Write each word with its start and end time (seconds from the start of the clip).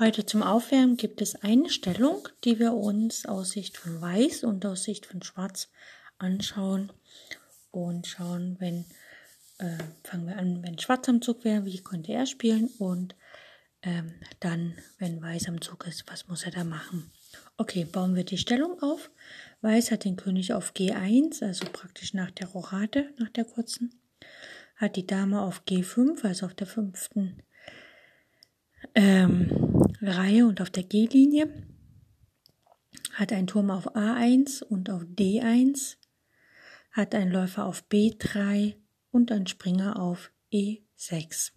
Heute 0.00 0.24
zum 0.24 0.42
Aufwärmen 0.42 0.96
gibt 0.96 1.20
es 1.20 1.34
eine 1.34 1.68
Stellung, 1.68 2.26
die 2.44 2.58
wir 2.58 2.72
uns 2.72 3.26
aus 3.26 3.50
Sicht 3.50 3.76
von 3.76 4.00
Weiß 4.00 4.44
und 4.44 4.64
aus 4.64 4.84
Sicht 4.84 5.04
von 5.04 5.22
Schwarz 5.22 5.68
anschauen 6.16 6.90
und 7.70 8.06
schauen, 8.06 8.56
wenn 8.60 8.86
äh, 9.58 9.76
fangen 10.02 10.26
wir 10.26 10.38
an, 10.38 10.62
wenn 10.62 10.78
Schwarz 10.78 11.06
am 11.10 11.20
Zug 11.20 11.44
wäre, 11.44 11.66
wie 11.66 11.82
könnte 11.82 12.12
er 12.12 12.24
spielen 12.24 12.70
und 12.78 13.14
ähm, 13.82 14.14
dann, 14.40 14.72
wenn 14.98 15.20
Weiß 15.20 15.48
am 15.48 15.60
Zug 15.60 15.86
ist, 15.86 16.04
was 16.06 16.28
muss 16.28 16.44
er 16.44 16.52
da 16.52 16.64
machen? 16.64 17.10
Okay, 17.58 17.84
bauen 17.84 18.14
wir 18.14 18.24
die 18.24 18.38
Stellung 18.38 18.82
auf. 18.82 19.10
Weiß 19.60 19.90
hat 19.90 20.06
den 20.06 20.16
König 20.16 20.54
auf 20.54 20.72
G1, 20.72 21.44
also 21.44 21.66
praktisch 21.70 22.14
nach 22.14 22.30
der 22.30 22.48
Rochade, 22.48 23.10
nach 23.18 23.28
der 23.28 23.44
kurzen. 23.44 24.00
Hat 24.76 24.96
die 24.96 25.06
Dame 25.06 25.42
auf 25.42 25.64
G5, 25.68 26.24
also 26.24 26.46
auf 26.46 26.54
der 26.54 26.66
fünften 26.66 27.42
ähm, 28.94 29.86
Reihe 30.02 30.46
und 30.46 30.60
auf 30.60 30.70
der 30.70 30.84
G-Linie. 30.84 31.52
Hat 33.14 33.32
einen 33.32 33.46
Turm 33.46 33.70
auf 33.70 33.94
A1 33.94 34.62
und 34.62 34.90
auf 34.90 35.02
D1. 35.02 35.96
Hat 36.92 37.14
einen 37.14 37.30
Läufer 37.30 37.66
auf 37.66 37.84
B3 37.90 38.76
und 39.10 39.30
einen 39.30 39.46
Springer 39.46 40.00
auf 40.00 40.32
E6. 40.52 41.52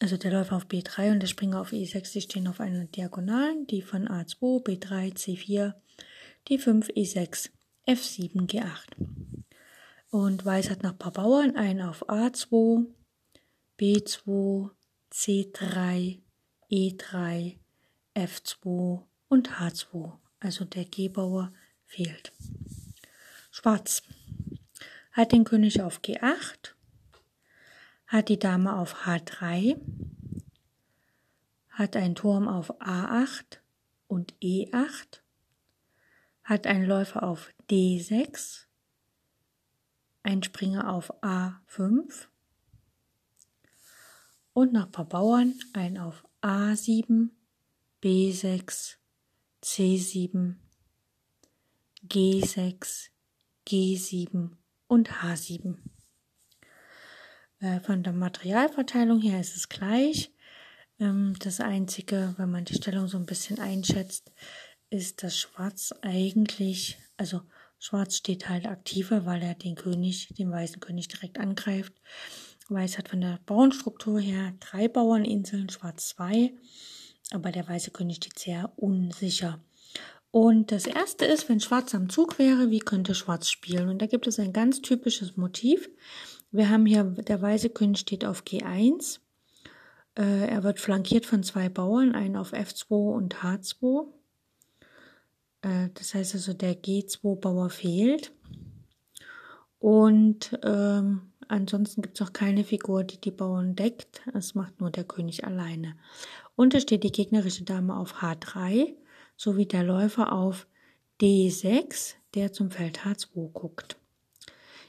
Also 0.00 0.16
der 0.16 0.32
Läufer 0.32 0.56
auf 0.56 0.66
B3 0.66 1.12
und 1.12 1.20
der 1.20 1.28
Springer 1.28 1.60
auf 1.60 1.72
E6, 1.72 2.12
die 2.12 2.20
stehen 2.22 2.48
auf 2.48 2.58
einer 2.58 2.86
Diagonalen, 2.86 3.68
die 3.68 3.82
von 3.82 4.08
A2, 4.08 4.64
B3, 4.64 5.14
C4, 5.14 5.74
D5, 6.48 6.92
E6, 6.96 7.50
F7, 7.86 8.48
G8. 8.48 8.96
Und 10.10 10.44
Weiß 10.44 10.70
hat 10.70 10.84
ein 10.84 10.98
paar 10.98 11.12
Bauern, 11.12 11.54
einen 11.54 11.82
auf 11.82 12.08
A2, 12.08 12.86
B2, 13.78 14.70
C3, 15.12 16.20
E3, 16.70 17.58
F2 18.14 19.02
und 19.28 19.50
H2. 19.50 20.18
Also 20.40 20.64
der 20.64 20.86
G-Bauer 20.86 21.52
fehlt. 21.84 22.32
Schwarz 23.50 24.02
hat 25.12 25.32
den 25.32 25.44
König 25.44 25.82
auf 25.82 26.00
G8, 26.00 26.72
hat 28.06 28.30
die 28.30 28.38
Dame 28.38 28.74
auf 28.74 29.04
H3, 29.04 29.78
hat 31.70 31.96
einen 31.96 32.14
Turm 32.14 32.48
auf 32.48 32.80
A8 32.80 33.58
und 34.08 34.34
E8, 34.42 35.20
hat 36.44 36.66
einen 36.66 36.86
Läufer 36.86 37.22
auf 37.22 37.50
D6, 37.70 38.64
ein 40.22 40.42
Springer 40.42 40.90
auf 40.90 41.12
A5 41.22 42.31
und 44.52 44.72
nach 44.72 44.90
paar 44.90 45.06
Bauern 45.06 45.54
ein 45.72 45.98
auf 45.98 46.24
A7, 46.42 47.30
B6, 48.02 48.96
C7, 49.62 50.56
G6, 52.08 53.08
G7 53.66 54.50
und 54.88 55.10
H7. 55.10 55.76
Äh, 57.60 57.80
von 57.80 58.02
der 58.02 58.12
Materialverteilung 58.12 59.20
her 59.20 59.40
ist 59.40 59.56
es 59.56 59.68
gleich. 59.68 60.32
Ähm, 60.98 61.34
das 61.38 61.60
Einzige, 61.60 62.34
wenn 62.36 62.50
man 62.50 62.64
die 62.64 62.74
Stellung 62.74 63.06
so 63.06 63.16
ein 63.16 63.26
bisschen 63.26 63.60
einschätzt, 63.60 64.32
ist, 64.90 65.22
dass 65.22 65.38
Schwarz 65.38 65.94
eigentlich, 66.02 66.98
also 67.16 67.42
Schwarz 67.78 68.16
steht 68.16 68.48
halt 68.48 68.66
aktiver, 68.66 69.26
weil 69.26 69.42
er 69.42 69.54
den 69.54 69.74
König, 69.74 70.28
den 70.38 70.50
weißen 70.50 70.80
König 70.80 71.08
direkt 71.08 71.38
angreift. 71.38 71.94
Weiß 72.70 72.98
hat 72.98 73.08
von 73.08 73.20
der 73.20 73.38
Bauernstruktur 73.46 74.20
her 74.20 74.52
drei 74.60 74.88
Bauerninseln, 74.88 75.68
Schwarz 75.68 76.08
zwei, 76.08 76.52
aber 77.30 77.52
der 77.52 77.68
weiße 77.68 77.90
König 77.90 78.16
steht 78.16 78.38
sehr 78.38 78.72
unsicher. 78.76 79.60
Und 80.30 80.72
das 80.72 80.86
erste 80.86 81.26
ist, 81.26 81.48
wenn 81.48 81.60
Schwarz 81.60 81.94
am 81.94 82.08
Zug 82.08 82.38
wäre, 82.38 82.70
wie 82.70 82.78
könnte 82.78 83.14
Schwarz 83.14 83.50
spielen? 83.50 83.90
Und 83.90 84.00
da 84.00 84.06
gibt 84.06 84.26
es 84.26 84.38
ein 84.38 84.54
ganz 84.54 84.80
typisches 84.80 85.36
Motiv. 85.36 85.90
Wir 86.50 86.70
haben 86.70 86.86
hier, 86.86 87.04
der 87.04 87.40
weiße 87.40 87.68
König 87.70 87.98
steht 87.98 88.24
auf 88.24 88.42
G1. 88.42 89.20
Äh, 90.14 90.48
er 90.48 90.62
wird 90.62 90.80
flankiert 90.80 91.26
von 91.26 91.42
zwei 91.42 91.68
Bauern, 91.68 92.14
einen 92.14 92.36
auf 92.36 92.54
F2 92.54 93.14
und 93.14 93.36
H2. 93.36 94.06
Äh, 95.62 95.88
das 95.94 96.14
heißt 96.14 96.34
also, 96.34 96.54
der 96.54 96.80
G2-Bauer 96.82 97.70
fehlt. 97.70 98.32
Und 99.78 100.58
ähm, 100.62 101.31
Ansonsten 101.48 102.02
gibt 102.02 102.20
es 102.20 102.26
auch 102.26 102.32
keine 102.32 102.64
Figur, 102.64 103.04
die 103.04 103.20
die 103.20 103.30
Bauern 103.30 103.76
deckt. 103.76 104.22
Es 104.34 104.54
macht 104.54 104.80
nur 104.80 104.90
der 104.90 105.04
König 105.04 105.44
alleine. 105.44 105.96
Und 106.56 106.74
es 106.74 106.82
steht 106.82 107.04
die 107.04 107.12
gegnerische 107.12 107.64
Dame 107.64 107.96
auf 107.96 108.22
H3 108.22 108.94
sowie 109.36 109.66
der 109.66 109.82
Läufer 109.82 110.32
auf 110.32 110.66
D6, 111.20 112.14
der 112.34 112.52
zum 112.52 112.70
Feld 112.70 113.00
H2 113.00 113.52
guckt. 113.52 113.96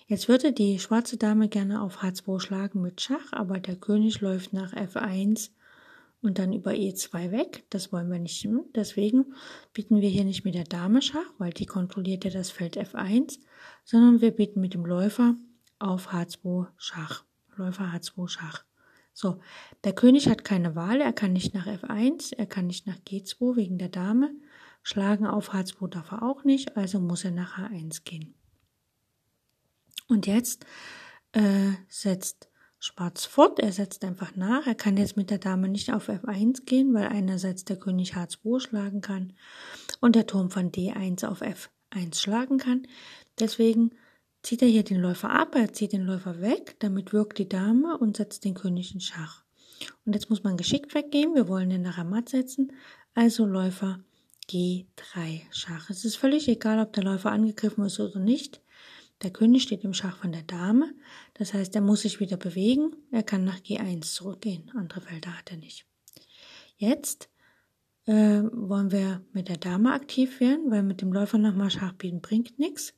Jetzt 0.07 0.27
würde 0.27 0.51
die 0.51 0.79
schwarze 0.79 1.17
Dame 1.17 1.47
gerne 1.47 1.81
auf 1.81 2.03
H2 2.03 2.39
schlagen 2.39 2.81
mit 2.81 3.01
Schach, 3.01 3.31
aber 3.31 3.59
der 3.59 3.75
König 3.75 4.21
läuft 4.21 4.53
nach 4.53 4.73
F1 4.73 5.51
und 6.21 6.39
dann 6.39 6.53
über 6.53 6.71
E2 6.71 7.31
weg. 7.31 7.63
Das 7.69 7.91
wollen 7.91 8.11
wir 8.11 8.19
nicht. 8.19 8.47
Deswegen 8.75 9.33
bieten 9.73 10.01
wir 10.01 10.09
hier 10.09 10.25
nicht 10.25 10.45
mit 10.45 10.55
der 10.55 10.63
Dame 10.63 11.01
Schach, 11.01 11.33
weil 11.37 11.51
die 11.51 11.65
kontrolliert 11.65 12.25
ja 12.25 12.31
das 12.31 12.49
Feld 12.49 12.77
F1, 12.77 13.39
sondern 13.83 14.21
wir 14.21 14.31
bieten 14.31 14.61
mit 14.61 14.73
dem 14.73 14.85
Läufer 14.85 15.35
auf 15.83 16.13
H2 16.13 16.67
Schach. 16.77 17.23
Läufer 17.55 17.91
H2 17.93 18.27
Schach. 18.27 18.63
So, 19.13 19.39
der 19.83 19.93
König 19.93 20.27
hat 20.27 20.43
keine 20.43 20.75
Wahl, 20.75 20.99
er 20.99 21.13
kann 21.13 21.33
nicht 21.33 21.53
nach 21.53 21.67
F1, 21.67 22.35
er 22.35 22.47
kann 22.47 22.65
nicht 22.65 22.87
nach 22.87 22.97
G2 22.97 23.55
wegen 23.55 23.77
der 23.77 23.89
Dame. 23.89 24.31
Schlagen 24.81 25.27
auf 25.27 25.53
H2 25.53 25.87
darf 25.87 26.11
er 26.11 26.23
auch 26.23 26.43
nicht, 26.43 26.75
also 26.75 26.99
muss 26.99 27.23
er 27.23 27.31
nach 27.31 27.57
H1 27.59 28.03
gehen. 28.03 28.33
Und 30.07 30.25
jetzt 30.25 30.65
äh, 31.33 31.71
setzt 31.87 32.49
Schwarz 32.79 33.23
fort, 33.25 33.59
er 33.59 33.71
setzt 33.71 34.03
einfach 34.03 34.35
nach. 34.35 34.67
Er 34.67 34.75
kann 34.75 34.97
jetzt 34.97 35.15
mit 35.15 35.29
der 35.29 35.37
Dame 35.37 35.69
nicht 35.69 35.93
auf 35.93 36.09
F1 36.09 36.65
gehen, 36.65 36.93
weil 36.93 37.07
einerseits 37.07 37.63
der 37.63 37.77
König 37.77 38.15
H2 38.15 38.59
schlagen 38.59 39.01
kann 39.01 39.33
und 40.01 40.15
der 40.15 40.27
Turm 40.27 40.49
von 40.49 40.71
D1 40.71 41.25
auf 41.25 41.41
F1 41.41 42.19
schlagen 42.19 42.57
kann. 42.57 42.85
Deswegen 43.39 43.91
zieht 44.43 44.61
er 44.61 44.67
hier 44.67 44.83
den 44.83 44.99
Läufer 44.99 45.31
ab, 45.31 45.55
er 45.55 45.73
zieht 45.73 45.93
den 45.93 46.03
Läufer 46.03 46.41
weg, 46.41 46.75
damit 46.79 47.13
wirkt 47.13 47.39
die 47.39 47.49
Dame 47.49 47.97
und 47.97 48.17
setzt 48.17 48.45
den 48.45 48.53
König 48.53 48.93
in 48.93 48.99
Schach. 48.99 49.43
Und 50.05 50.13
jetzt 50.13 50.29
muss 50.29 50.43
man 50.43 50.57
geschickt 50.57 50.93
weggehen, 50.93 51.33
wir 51.33 51.47
wollen 51.47 51.69
den 51.69 51.81
nachher 51.81 52.03
matt 52.03 52.29
setzen, 52.29 52.73
also 53.15 53.45
Läufer 53.45 54.03
G3 54.49 55.41
Schach. 55.51 55.89
Es 55.89 56.05
ist 56.05 56.17
völlig 56.17 56.47
egal, 56.47 56.79
ob 56.79 56.93
der 56.93 57.03
Läufer 57.03 57.31
angegriffen 57.31 57.85
ist 57.85 57.99
oder 57.99 58.19
nicht. 58.19 58.61
Der 59.21 59.31
König 59.31 59.63
steht 59.63 59.85
im 59.85 59.93
Schach 59.93 60.17
von 60.17 60.33
der 60.33 60.43
Dame, 60.43 60.93
das 61.35 61.53
heißt, 61.53 61.73
er 61.75 61.81
muss 61.81 62.01
sich 62.01 62.19
wieder 62.19 62.35
bewegen, 62.35 62.95
er 63.11 63.23
kann 63.23 63.45
nach 63.45 63.59
G1 63.59 64.01
zurückgehen, 64.13 64.69
andere 64.75 64.99
Felder 64.99 65.37
hat 65.37 65.51
er 65.51 65.57
nicht. 65.57 65.85
Jetzt 66.75 67.29
äh, 68.05 68.41
wollen 68.51 68.91
wir 68.91 69.23
mit 69.31 69.47
der 69.47 69.55
Dame 69.57 69.93
aktiv 69.93 70.41
werden, 70.41 70.69
weil 70.71 70.83
mit 70.83 71.01
dem 71.01 71.13
Läufer 71.13 71.37
nochmal 71.37 71.69
Schach 71.69 71.93
bieten 71.93 72.19
bringt 72.19 72.59
nichts. 72.59 72.93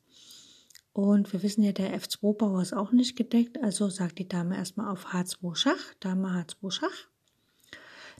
Und 0.96 1.30
wir 1.34 1.42
wissen 1.42 1.62
ja, 1.62 1.72
der 1.72 1.94
F2-Bauer 2.00 2.62
ist 2.62 2.72
auch 2.72 2.90
nicht 2.90 3.16
gedeckt, 3.16 3.62
also 3.62 3.90
sagt 3.90 4.18
die 4.18 4.26
Dame 4.26 4.56
erstmal 4.56 4.90
auf 4.90 5.08
H2 5.08 5.54
Schach, 5.54 5.94
Dame 6.00 6.28
H2 6.28 6.70
Schach. 6.70 7.08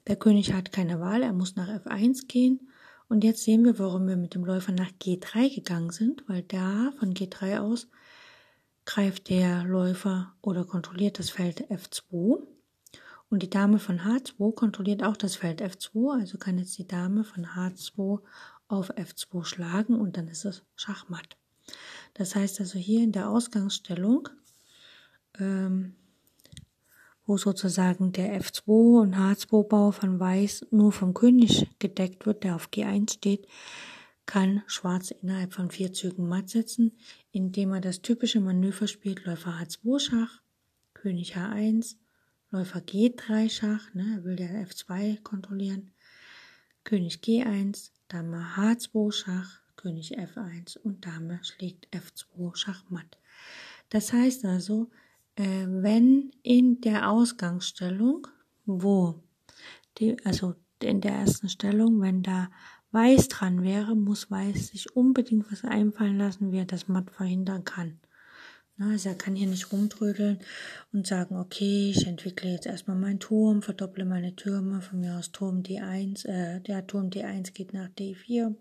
Der 0.06 0.16
König 0.16 0.52
hat 0.52 0.72
keine 0.72 1.00
Wahl, 1.00 1.22
er 1.22 1.32
muss 1.32 1.56
nach 1.56 1.70
F1 1.70 2.26
gehen. 2.26 2.68
Und 3.08 3.24
jetzt 3.24 3.44
sehen 3.44 3.64
wir, 3.64 3.78
warum 3.78 4.06
wir 4.06 4.18
mit 4.18 4.34
dem 4.34 4.44
Läufer 4.44 4.72
nach 4.72 4.90
G3 5.02 5.54
gegangen 5.54 5.88
sind, 5.88 6.22
weil 6.28 6.42
da 6.42 6.92
von 6.98 7.14
G3 7.14 7.60
aus 7.60 7.88
greift 8.84 9.30
der 9.30 9.64
Läufer 9.64 10.34
oder 10.42 10.66
kontrolliert 10.66 11.18
das 11.18 11.30
Feld 11.30 11.70
F2. 11.70 12.42
Und 13.30 13.42
die 13.42 13.48
Dame 13.48 13.78
von 13.78 14.00
H2 14.00 14.54
kontrolliert 14.54 15.02
auch 15.02 15.16
das 15.16 15.36
Feld 15.36 15.62
F2, 15.62 16.20
also 16.20 16.36
kann 16.36 16.58
jetzt 16.58 16.76
die 16.76 16.86
Dame 16.86 17.24
von 17.24 17.46
H2 17.46 18.20
auf 18.68 18.90
F2 18.90 19.46
schlagen 19.46 19.98
und 19.98 20.18
dann 20.18 20.28
ist 20.28 20.44
es 20.44 20.62
Schachmatt. 20.74 21.38
Das 22.16 22.34
heißt 22.34 22.60
also 22.60 22.78
hier 22.78 23.02
in 23.02 23.12
der 23.12 23.28
Ausgangsstellung, 23.28 24.30
ähm, 25.38 25.94
wo 27.26 27.36
sozusagen 27.36 28.12
der 28.12 28.40
F2 28.40 29.02
und 29.02 29.16
H2-Bau 29.16 29.90
von 29.90 30.18
Weiß 30.18 30.66
nur 30.70 30.92
vom 30.92 31.12
König 31.12 31.68
gedeckt 31.78 32.24
wird, 32.24 32.42
der 32.42 32.54
auf 32.54 32.70
G1 32.70 33.12
steht, 33.12 33.46
kann 34.24 34.62
Schwarz 34.66 35.10
innerhalb 35.10 35.52
von 35.52 35.70
vier 35.70 35.92
Zügen 35.92 36.26
matt 36.26 36.48
setzen, 36.48 36.92
indem 37.32 37.74
er 37.74 37.82
das 37.82 38.00
typische 38.00 38.40
Manöver 38.40 38.88
spielt, 38.88 39.26
Läufer 39.26 39.50
H2 39.60 40.00
Schach, 40.00 40.40
König 40.94 41.36
H1, 41.36 41.96
Läufer 42.50 42.78
G3 42.78 43.50
Schach, 43.50 43.92
ne, 43.92 44.16
er 44.16 44.24
will 44.24 44.36
der 44.36 44.66
F2 44.66 45.20
kontrollieren, 45.22 45.90
König 46.82 47.16
G1, 47.16 47.90
Dame 48.08 48.54
H2 48.56 49.12
Schach, 49.12 49.65
König 49.76 50.18
F1 50.18 50.78
und 50.78 51.06
Dame 51.06 51.40
schlägt 51.42 51.88
F2 51.94 52.56
Schachmatt. 52.56 53.18
Das 53.90 54.12
heißt 54.12 54.44
also, 54.44 54.90
äh, 55.36 55.66
wenn 55.68 56.30
in 56.42 56.80
der 56.80 57.10
Ausgangsstellung, 57.10 58.26
wo 58.64 59.22
die, 59.98 60.16
also 60.24 60.54
in 60.82 61.00
der 61.00 61.12
ersten 61.12 61.48
Stellung, 61.48 62.00
wenn 62.00 62.22
da 62.22 62.50
Weiß 62.92 63.28
dran 63.28 63.62
wäre, 63.62 63.94
muss 63.94 64.30
Weiß 64.30 64.68
sich 64.68 64.96
unbedingt 64.96 65.50
was 65.52 65.64
einfallen 65.64 66.16
lassen, 66.16 66.52
wie 66.52 66.58
er 66.58 66.64
das 66.64 66.88
Matt 66.88 67.10
verhindern 67.10 67.64
kann. 67.64 67.98
Also 68.78 69.08
er 69.08 69.14
kann 69.14 69.34
hier 69.34 69.48
nicht 69.48 69.72
rumtrödeln 69.72 70.38
und 70.92 71.06
sagen, 71.06 71.36
okay, 71.36 71.90
ich 71.90 72.06
entwickle 72.06 72.50
jetzt 72.50 72.66
erstmal 72.66 72.96
meinen 72.96 73.20
Turm, 73.20 73.62
verdopple 73.62 74.04
meine 74.04 74.36
Türme, 74.36 74.82
von 74.82 75.00
mir 75.00 75.16
aus 75.16 75.32
Turm 75.32 75.62
D1, 75.62 76.26
äh, 76.26 76.60
der 76.60 76.86
Turm 76.86 77.08
D1 77.08 77.52
geht 77.54 77.72
nach 77.72 77.88
D4, 77.88 78.54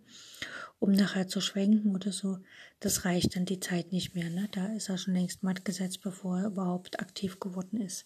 um 0.80 0.92
nachher 0.92 1.28
zu 1.28 1.42
schwenken 1.42 1.96
oder 1.96 2.12
so. 2.12 2.40
Das 2.80 3.06
reicht 3.06 3.36
dann 3.36 3.46
die 3.46 3.60
Zeit 3.60 3.92
nicht 3.92 4.16
mehr. 4.16 4.30
Ne? 4.30 4.48
Da 4.52 4.68
ist 4.74 4.90
er 4.90 4.98
schon 4.98 5.14
längst 5.14 5.44
matt 5.44 5.66
gesetzt, 5.66 6.02
bevor 6.02 6.40
er 6.40 6.48
überhaupt 6.48 7.00
aktiv 7.00 7.40
geworden 7.40 7.82
ist. 7.82 8.06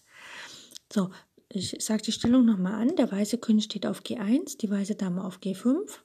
So, 0.92 1.10
ich 1.48 1.76
sage 1.80 2.02
die 2.02 2.12
Stellung 2.12 2.44
nochmal 2.44 2.74
an. 2.74 2.96
Der 2.96 3.10
weiße 3.10 3.38
König 3.38 3.64
steht 3.64 3.86
auf 3.86 4.02
G1, 4.02 4.58
die 4.58 4.70
weiße 4.70 4.94
Dame 4.94 5.24
auf 5.24 5.38
G5, 5.38 5.98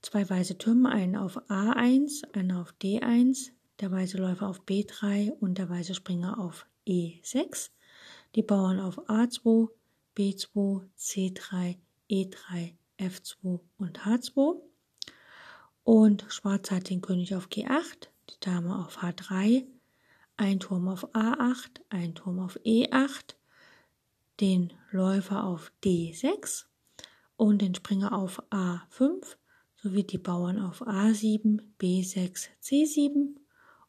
zwei 0.00 0.28
weiße 0.28 0.58
Türme, 0.58 0.90
einen 0.90 1.16
auf 1.16 1.36
A1, 1.50 2.24
einer 2.32 2.62
auf 2.62 2.74
D1, 2.82 3.50
der 3.80 3.90
weiße 3.90 4.16
Läufer 4.16 4.48
auf 4.48 4.62
B3 4.62 5.32
und 5.32 5.58
der 5.58 5.68
weiße 5.68 5.94
Springer 5.94 6.38
auf 6.38 6.66
E6, 6.86 7.70
die 8.34 8.42
Bauern 8.42 8.80
auf 8.80 8.98
A2, 9.08 9.68
B2, 10.16 10.88
C3, 10.98 11.76
E3, 12.10 12.74
F2 12.98 13.60
und 13.78 14.00
H2. 14.00 14.60
Und 15.84 16.24
Schwarz 16.28 16.70
hat 16.70 16.88
den 16.88 17.02
König 17.02 17.34
auf 17.34 17.48
G8, 17.48 18.08
die 18.30 18.40
Dame 18.40 18.78
auf 18.78 19.02
H3, 19.02 19.66
ein 20.36 20.58
Turm 20.58 20.88
auf 20.88 21.14
A8, 21.14 21.82
ein 21.90 22.14
Turm 22.14 22.40
auf 22.40 22.58
E8, 22.64 23.34
den 24.40 24.72
Läufer 24.90 25.44
auf 25.44 25.70
D6 25.84 26.64
und 27.36 27.60
den 27.60 27.74
Springer 27.74 28.12
auf 28.16 28.42
A5 28.50 29.36
sowie 29.76 30.04
die 30.04 30.18
Bauern 30.18 30.58
auf 30.58 30.82
A7, 30.82 31.60
B6, 31.78 32.48
C7 32.62 33.36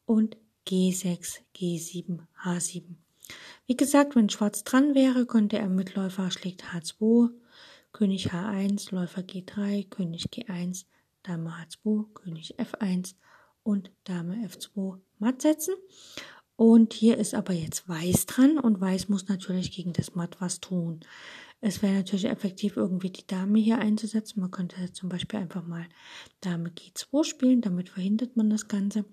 und 0.06 0.36
G6, 0.68 1.40
G7, 1.56 2.20
H7. 2.44 2.84
Wie 3.68 3.78
gesagt, 3.78 4.16
wenn 4.16 4.30
Schwarz 4.30 4.66
dran 4.66 4.94
wäre, 4.96 5.26
könnte 5.26 5.58
er 5.58 5.70
mit 5.70 5.96
Läufer 5.96 6.30
schlägt 6.30 6.66
H2, 6.66 7.30
König 7.94 8.34
H1, 8.34 8.94
Läufer 8.94 9.22
G3, 9.22 9.90
König 9.90 10.26
G1, 10.26 10.86
Dame 11.28 11.52
H2, 11.52 12.14
König 12.14 12.56
F1 12.60 13.16
und 13.64 13.92
Dame 14.04 14.36
F2 14.48 15.00
matt 15.20 15.42
setzen. 15.42 15.76
Und 16.56 16.94
hier 16.94 17.18
ist 17.18 17.34
aber 17.34 17.54
jetzt 17.54 17.90
Weiß 17.90 18.28
dran 18.28 18.58
und 18.58 18.80
Weiß 18.80 19.10
muss 19.10 19.28
natürlich 19.28 19.72
gegen 19.72 19.92
das 19.92 20.16
Matt 20.16 20.40
was 20.40 20.62
tun. 20.62 21.02
Es 21.62 21.82
wäre 21.82 21.94
natürlich 21.94 22.26
effektiv, 22.26 22.78
irgendwie 22.78 23.10
die 23.10 23.28
Dame 23.28 23.60
hier 23.60 23.80
einzusetzen. 23.80 24.40
Man 24.40 24.52
könnte 24.52 24.94
zum 24.94 25.10
Beispiel 25.10 25.40
einfach 25.40 25.66
mal 25.66 25.86
Dame 26.42 26.70
G2 26.70 27.24
spielen, 27.24 27.62
damit 27.62 27.90
verhindert 27.90 28.38
man 28.38 28.50
das 28.50 28.68
Ganze. 28.68 29.06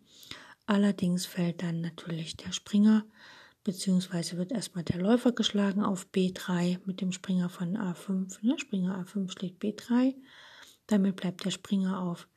Allerdings 0.66 1.26
fällt 1.26 1.62
dann 1.62 1.80
natürlich 1.80 2.36
der 2.36 2.52
Springer, 2.52 3.04
beziehungsweise 3.64 4.36
wird 4.36 4.52
erstmal 4.52 4.84
der 4.84 5.00
Läufer 5.00 5.32
geschlagen 5.32 5.82
auf 5.82 6.06
B3 6.12 6.78
mit 6.84 7.00
dem 7.00 7.10
Springer 7.10 7.48
von 7.48 7.76
A5. 7.76 8.38
Ne? 8.42 8.58
Springer 8.58 9.02
A5 9.02 9.30
schlägt 9.30 9.62
B3. 9.62 10.14
Damit 10.92 11.16
bleibt 11.16 11.46
der 11.46 11.50
Springer 11.50 12.02
auf 12.02 12.28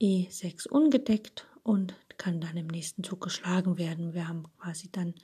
E6 0.00 0.66
ungedeckt 0.68 1.46
und 1.62 1.94
kann 2.16 2.40
dann 2.40 2.56
im 2.56 2.68
nächsten 2.68 3.04
Zug 3.04 3.20
geschlagen 3.20 3.76
werden. 3.76 4.14
Wir 4.14 4.26
haben 4.26 4.44
quasi 4.58 4.90
dann 4.90 5.14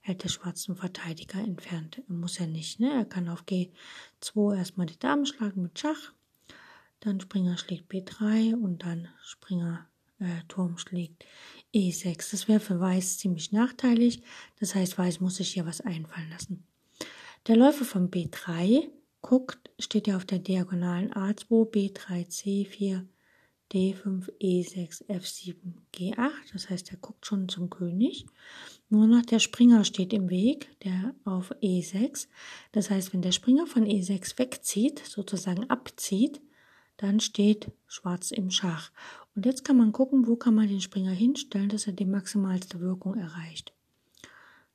hält 0.00 0.24
der 0.24 0.30
schwarzen 0.30 0.74
Verteidiger 0.74 1.40
entfernt. 1.40 2.00
Er 2.08 2.14
muss 2.14 2.38
ja 2.38 2.46
nicht, 2.46 2.80
ne? 2.80 2.90
Er 2.90 3.04
kann 3.04 3.28
auf 3.28 3.44
G2 3.44 4.56
erstmal 4.56 4.86
die 4.86 4.98
Dame 4.98 5.26
schlagen 5.26 5.60
mit 5.60 5.78
Schach, 5.78 6.14
dann 7.00 7.20
Springer 7.20 7.58
schlägt 7.58 7.92
B3 7.92 8.54
und 8.54 8.82
dann 8.82 9.08
Springer 9.22 9.86
äh, 10.18 10.40
Turm 10.48 10.78
schlägt 10.78 11.26
E6. 11.74 12.30
Das 12.30 12.48
wäre 12.48 12.60
für 12.60 12.80
Weiß 12.80 13.18
ziemlich 13.18 13.52
nachteilig. 13.52 14.22
Das 14.58 14.74
heißt, 14.74 14.96
Weiß 14.96 15.20
muss 15.20 15.36
sich 15.36 15.52
hier 15.52 15.66
was 15.66 15.82
einfallen 15.82 16.30
lassen. 16.30 16.66
Der 17.46 17.56
Läufer 17.56 17.84
von 17.84 18.10
B3 18.10 18.88
guckt, 19.22 19.70
steht 19.78 20.06
ja 20.06 20.16
auf 20.16 20.24
der 20.24 20.40
Diagonalen 20.40 21.12
A2, 21.12 21.70
B3, 21.70 22.28
C4, 22.28 23.06
D5, 23.72 24.30
E6, 24.40 25.06
F7, 25.08 25.54
G8. 25.94 26.30
Das 26.52 26.68
heißt, 26.68 26.90
er 26.90 26.98
guckt 26.98 27.24
schon 27.24 27.48
zum 27.48 27.70
König. 27.70 28.26
Nur 28.90 29.06
noch 29.06 29.22
der 29.22 29.38
Springer 29.38 29.84
steht 29.84 30.12
im 30.12 30.28
Weg, 30.28 30.78
der 30.82 31.14
auf 31.24 31.52
E6. 31.62 32.28
Das 32.72 32.90
heißt, 32.90 33.14
wenn 33.14 33.22
der 33.22 33.32
Springer 33.32 33.66
von 33.66 33.84
E6 33.84 34.38
wegzieht, 34.38 34.98
sozusagen 34.98 35.70
abzieht, 35.70 36.42
dann 36.98 37.20
steht 37.20 37.72
Schwarz 37.86 38.30
im 38.30 38.50
Schach. 38.50 38.90
Und 39.34 39.46
jetzt 39.46 39.64
kann 39.64 39.78
man 39.78 39.92
gucken, 39.92 40.26
wo 40.26 40.36
kann 40.36 40.54
man 40.54 40.68
den 40.68 40.82
Springer 40.82 41.12
hinstellen, 41.12 41.70
dass 41.70 41.86
er 41.86 41.94
die 41.94 42.04
maximalste 42.04 42.80
Wirkung 42.80 43.16
erreicht. 43.16 43.72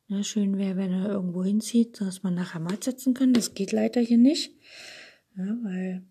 Ja, 0.09 0.23
schön 0.23 0.57
wäre, 0.57 0.77
wenn 0.77 0.93
er 0.93 1.09
irgendwo 1.09 1.43
hinzieht, 1.43 1.99
dass 1.99 2.23
man 2.23 2.33
nachher 2.33 2.61
matt 2.61 2.85
setzen 2.85 3.13
kann. 3.13 3.33
Das 3.33 3.53
geht 3.53 3.73
leider 3.73 3.99
hier 3.99 4.17
nicht, 4.17 4.53
ja, 5.35 5.57
weil 5.63 6.01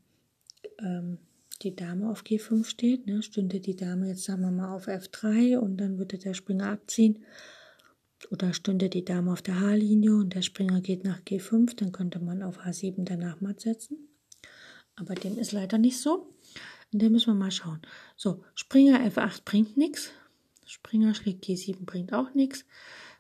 ähm, 0.79 1.19
die 1.63 1.75
Dame 1.75 2.11
auf 2.11 2.23
G5 2.23 2.65
steht. 2.65 3.07
Ne? 3.07 3.23
Stünde 3.23 3.61
die 3.61 3.75
Dame 3.75 4.09
jetzt, 4.09 4.25
sagen 4.25 4.43
wir 4.43 4.51
mal, 4.51 4.75
auf 4.75 4.89
F3 4.89 5.57
und 5.57 5.79
dann 5.79 5.97
würde 5.97 6.19
der 6.19 6.35
Springer 6.35 6.71
abziehen. 6.71 7.25
Oder 8.31 8.53
stünde 8.53 8.91
die 8.91 9.05
Dame 9.05 9.33
auf 9.33 9.41
der 9.41 9.61
H-Linie 9.61 10.15
und 10.17 10.35
der 10.35 10.43
Springer 10.43 10.81
geht 10.81 11.05
nach 11.05 11.21
G5, 11.23 11.77
dann 11.77 11.93
könnte 11.93 12.19
man 12.19 12.43
auf 12.43 12.61
H7 12.61 13.05
danach 13.05 13.41
matt 13.41 13.61
setzen. 13.61 14.09
Aber 14.95 15.15
dem 15.15 15.39
ist 15.39 15.53
leider 15.53 15.79
nicht 15.79 16.01
so. 16.01 16.35
Und 16.93 17.03
da 17.03 17.09
müssen 17.09 17.29
wir 17.29 17.35
mal 17.35 17.51
schauen. 17.51 17.81
So, 18.17 18.43
Springer 18.55 19.01
F8 19.01 19.43
bringt 19.45 19.77
nichts. 19.77 20.11
Springer 20.67 21.15
schlägt 21.15 21.45
G7 21.45 21.85
bringt 21.85 22.13
auch 22.13 22.35
nichts. 22.35 22.65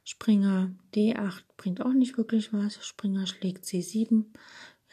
Springer 0.06 0.70
D8 0.94 1.42
bringt 1.56 1.80
auch 1.80 1.92
nicht 1.92 2.16
wirklich 2.16 2.52
was. 2.52 2.86
Springer 2.86 3.26
schlägt 3.26 3.64
C7. 3.64 4.24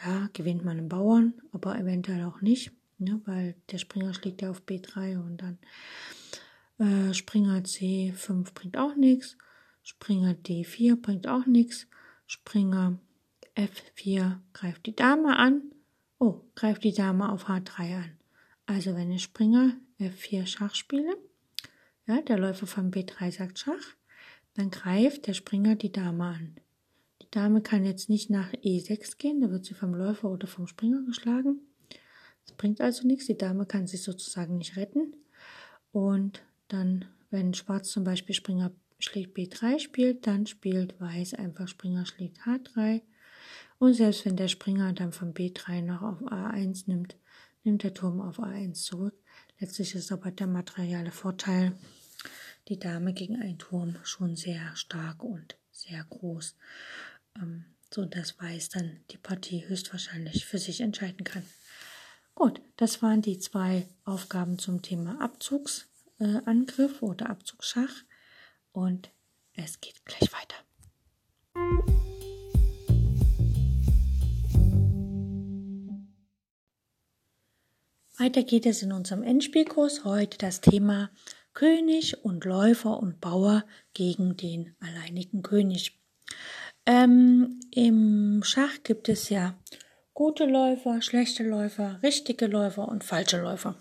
Ja, 0.04 0.28
gewinnt 0.34 0.66
man 0.66 0.80
einen 0.80 0.90
Bauern, 0.90 1.36
aber 1.52 1.78
eventuell 1.78 2.24
auch 2.24 2.42
nicht, 2.42 2.72
ne, 2.98 3.22
weil 3.26 3.56
der 3.70 3.78
Springer 3.78 4.16
schlägt 4.16 4.42
ja 4.42 4.50
auf 4.50 4.64
B3 4.64 5.20
und 5.20 5.38
dann 5.38 5.60
äh, 6.80 7.14
Springer 7.14 7.60
C5 7.60 8.56
bringt 8.56 8.76
auch 8.76 8.96
nichts. 8.96 9.38
Springer 9.84 10.32
D4 10.32 10.96
bringt 10.96 11.28
auch 11.28 11.46
nichts. 11.46 11.86
Springer 12.26 12.98
F4 13.56 14.40
greift 14.54 14.88
die 14.88 14.96
Dame 14.96 15.38
an. 15.38 15.62
Oh, 16.18 16.42
greift 16.56 16.84
die 16.84 16.94
Dame 16.94 17.32
auf 17.32 17.48
H3 17.48 17.98
an. 17.98 18.18
Also 18.66 18.96
wenn 18.96 19.12
ich 19.12 19.22
Springer 19.22 19.74
F4 20.00 20.48
Schach 20.48 20.74
spiele, 20.74 21.16
ja, 22.08 22.20
der 22.24 22.40
Läufer 22.40 22.66
von 22.66 22.92
B3 22.92 23.32
sagt 23.32 23.60
Schach, 23.60 23.96
dann 24.56 24.70
greift 24.72 25.28
der 25.28 25.34
Springer 25.34 25.76
die 25.76 25.92
Dame 25.92 26.26
an. 26.26 26.56
Die 27.22 27.32
Dame 27.32 27.62
kann 27.62 27.86
jetzt 27.86 28.10
nicht 28.10 28.30
nach 28.30 28.52
E6 28.54 29.18
gehen, 29.18 29.42
da 29.42 29.50
wird 29.50 29.66
sie 29.66 29.74
vom 29.74 29.94
Läufer 29.94 30.30
oder 30.30 30.48
vom 30.48 30.68
Springer 30.68 31.04
geschlagen. 31.04 31.62
Das 32.46 32.56
bringt 32.56 32.82
also 32.82 33.08
nichts, 33.08 33.28
die 33.28 33.38
Dame 33.38 33.66
kann 33.66 33.88
sich 33.88 34.04
sozusagen 34.04 34.58
nicht 34.58 34.76
retten. 34.76 35.16
Und 35.92 36.44
dann, 36.68 37.06
wenn 37.30 37.54
Schwarz 37.54 37.90
zum 37.90 38.04
Beispiel 38.04 38.36
Springer 38.36 38.72
schlägt 39.00 39.38
B3 39.38 39.80
spielt, 39.80 40.28
dann 40.28 40.46
spielt 40.46 41.00
Weiß 41.00 41.34
einfach 41.34 41.68
Springer 41.68 42.06
schlägt 42.06 42.40
H3. 42.42 43.02
Und 43.80 43.94
selbst 43.94 44.26
wenn 44.26 44.38
der 44.38 44.48
Springer 44.48 44.94
dann 44.94 45.12
von 45.12 45.34
B3 45.34 45.82
noch 45.82 46.02
auf 46.02 46.22
A1 46.22 46.84
nimmt, 46.88 47.18
nimmt 47.64 47.84
der 47.84 47.94
Turm 47.94 48.22
auf 48.22 48.40
A1 48.40 48.74
zurück. 48.74 49.16
Letztlich 49.60 49.96
ist 49.96 50.12
aber 50.12 50.32
der 50.32 50.48
materielle 50.48 51.12
Vorteil, 51.12 51.74
die 52.68 52.80
Dame 52.80 53.14
gegen 53.14 53.42
einen 53.42 53.58
Turm 53.58 53.98
schon 54.04 54.36
sehr 54.36 54.76
stark 54.76 55.24
und 55.24 55.56
sehr 55.72 56.04
groß, 56.04 56.56
ähm, 57.38 57.66
so 57.94 58.06
dass 58.06 58.40
Weiß 58.40 58.70
dann 58.70 59.02
die 59.12 59.18
Partie 59.18 59.68
höchstwahrscheinlich 59.68 60.46
für 60.46 60.58
sich 60.58 60.82
entscheiden 60.82 61.24
kann. 61.24 61.44
Gut, 62.36 62.62
das 62.78 63.02
waren 63.02 63.22
die 63.22 63.38
zwei 63.38 63.88
Aufgaben 64.06 64.58
zum 64.58 64.82
Thema 64.82 65.22
Abzugsangriff 65.22 67.02
äh, 67.02 67.06
oder 67.06 67.30
Abzugsschach 67.30 68.04
und 68.72 69.12
es 69.54 69.80
geht 69.82 70.04
gleich 70.06 70.32
weiter. 70.32 70.56
Weiter 78.18 78.44
geht 78.44 78.66
es 78.66 78.82
in 78.82 78.94
unserem 78.94 79.22
Endspielkurs. 79.22 80.06
Heute 80.06 80.38
das 80.38 80.62
Thema 80.62 81.10
König 81.54 82.24
und 82.24 82.46
Läufer 82.46 83.00
und 83.00 83.22
Bauer 83.22 83.66
gegen 83.94 84.38
den 84.38 84.76
alleinigen 84.80 85.42
König. 85.42 86.00
Ähm, 86.86 87.60
Im 87.72 88.42
Schach 88.44 88.84
gibt 88.84 89.08
es 89.10 89.30
ja 89.30 89.56
gute 90.14 90.46
Läufer, 90.46 91.02
schlechte 91.02 91.44
Läufer, 91.44 92.00
richtige 92.04 92.48
Läufer 92.48 92.88
und 92.88 93.04
falsche 93.04 93.42
Läufer 93.42 93.76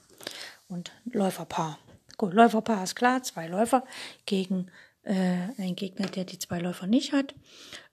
und 0.69 0.93
Läuferpaar. 1.05 1.79
Gut, 2.17 2.35
Läuferpaar 2.35 2.85
ist 2.85 2.95
klar, 2.95 3.23
zwei 3.23 3.49
Läufer 3.49 3.85
gegen 4.27 4.71
äh, 5.03 5.49
einen 5.59 5.77
Gegner, 5.77 6.07
der 6.07 6.25
die 6.25 6.39
zwei 6.39 6.59
Läufer 6.59 6.87
nicht 6.87 7.13
hat. 7.13 7.35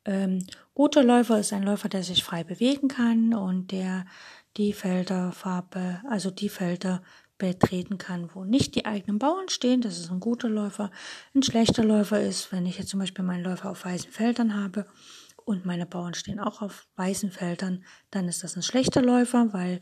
Ähm, 0.05 0.45
guter 0.73 1.03
Läufer 1.03 1.39
ist 1.39 1.53
ein 1.53 1.63
Läufer, 1.63 1.89
der 1.89 2.03
sich 2.03 2.23
frei 2.23 2.43
bewegen 2.43 2.87
kann 2.87 3.33
und 3.33 3.71
der 3.71 4.05
die 4.57 4.73
Felderfarbe, 4.73 6.01
also 6.09 6.31
die 6.31 6.49
Felder 6.49 7.01
betreten 7.39 7.97
kann, 7.97 8.29
wo 8.35 8.43
nicht 8.43 8.75
die 8.75 8.85
eigenen 8.85 9.17
Bauern 9.17 9.49
stehen. 9.49 9.81
Das 9.81 9.97
ist 9.97 10.11
ein 10.11 10.19
guter 10.19 10.49
Läufer. 10.49 10.91
Ein 11.33 11.41
schlechter 11.41 11.83
Läufer 11.83 12.21
ist, 12.21 12.51
wenn 12.51 12.67
ich 12.67 12.77
jetzt 12.77 12.89
zum 12.89 12.99
Beispiel 12.99 13.25
meinen 13.25 13.43
Läufer 13.43 13.71
auf 13.71 13.83
weißen 13.83 14.11
Feldern 14.11 14.55
habe 14.55 14.85
und 15.45 15.65
meine 15.65 15.87
Bauern 15.87 16.13
stehen 16.13 16.39
auch 16.39 16.61
auf 16.61 16.85
weißen 16.97 17.31
Feldern, 17.31 17.83
dann 18.11 18.27
ist 18.27 18.43
das 18.43 18.55
ein 18.55 18.61
schlechter 18.61 19.01
Läufer, 19.01 19.51
weil 19.53 19.79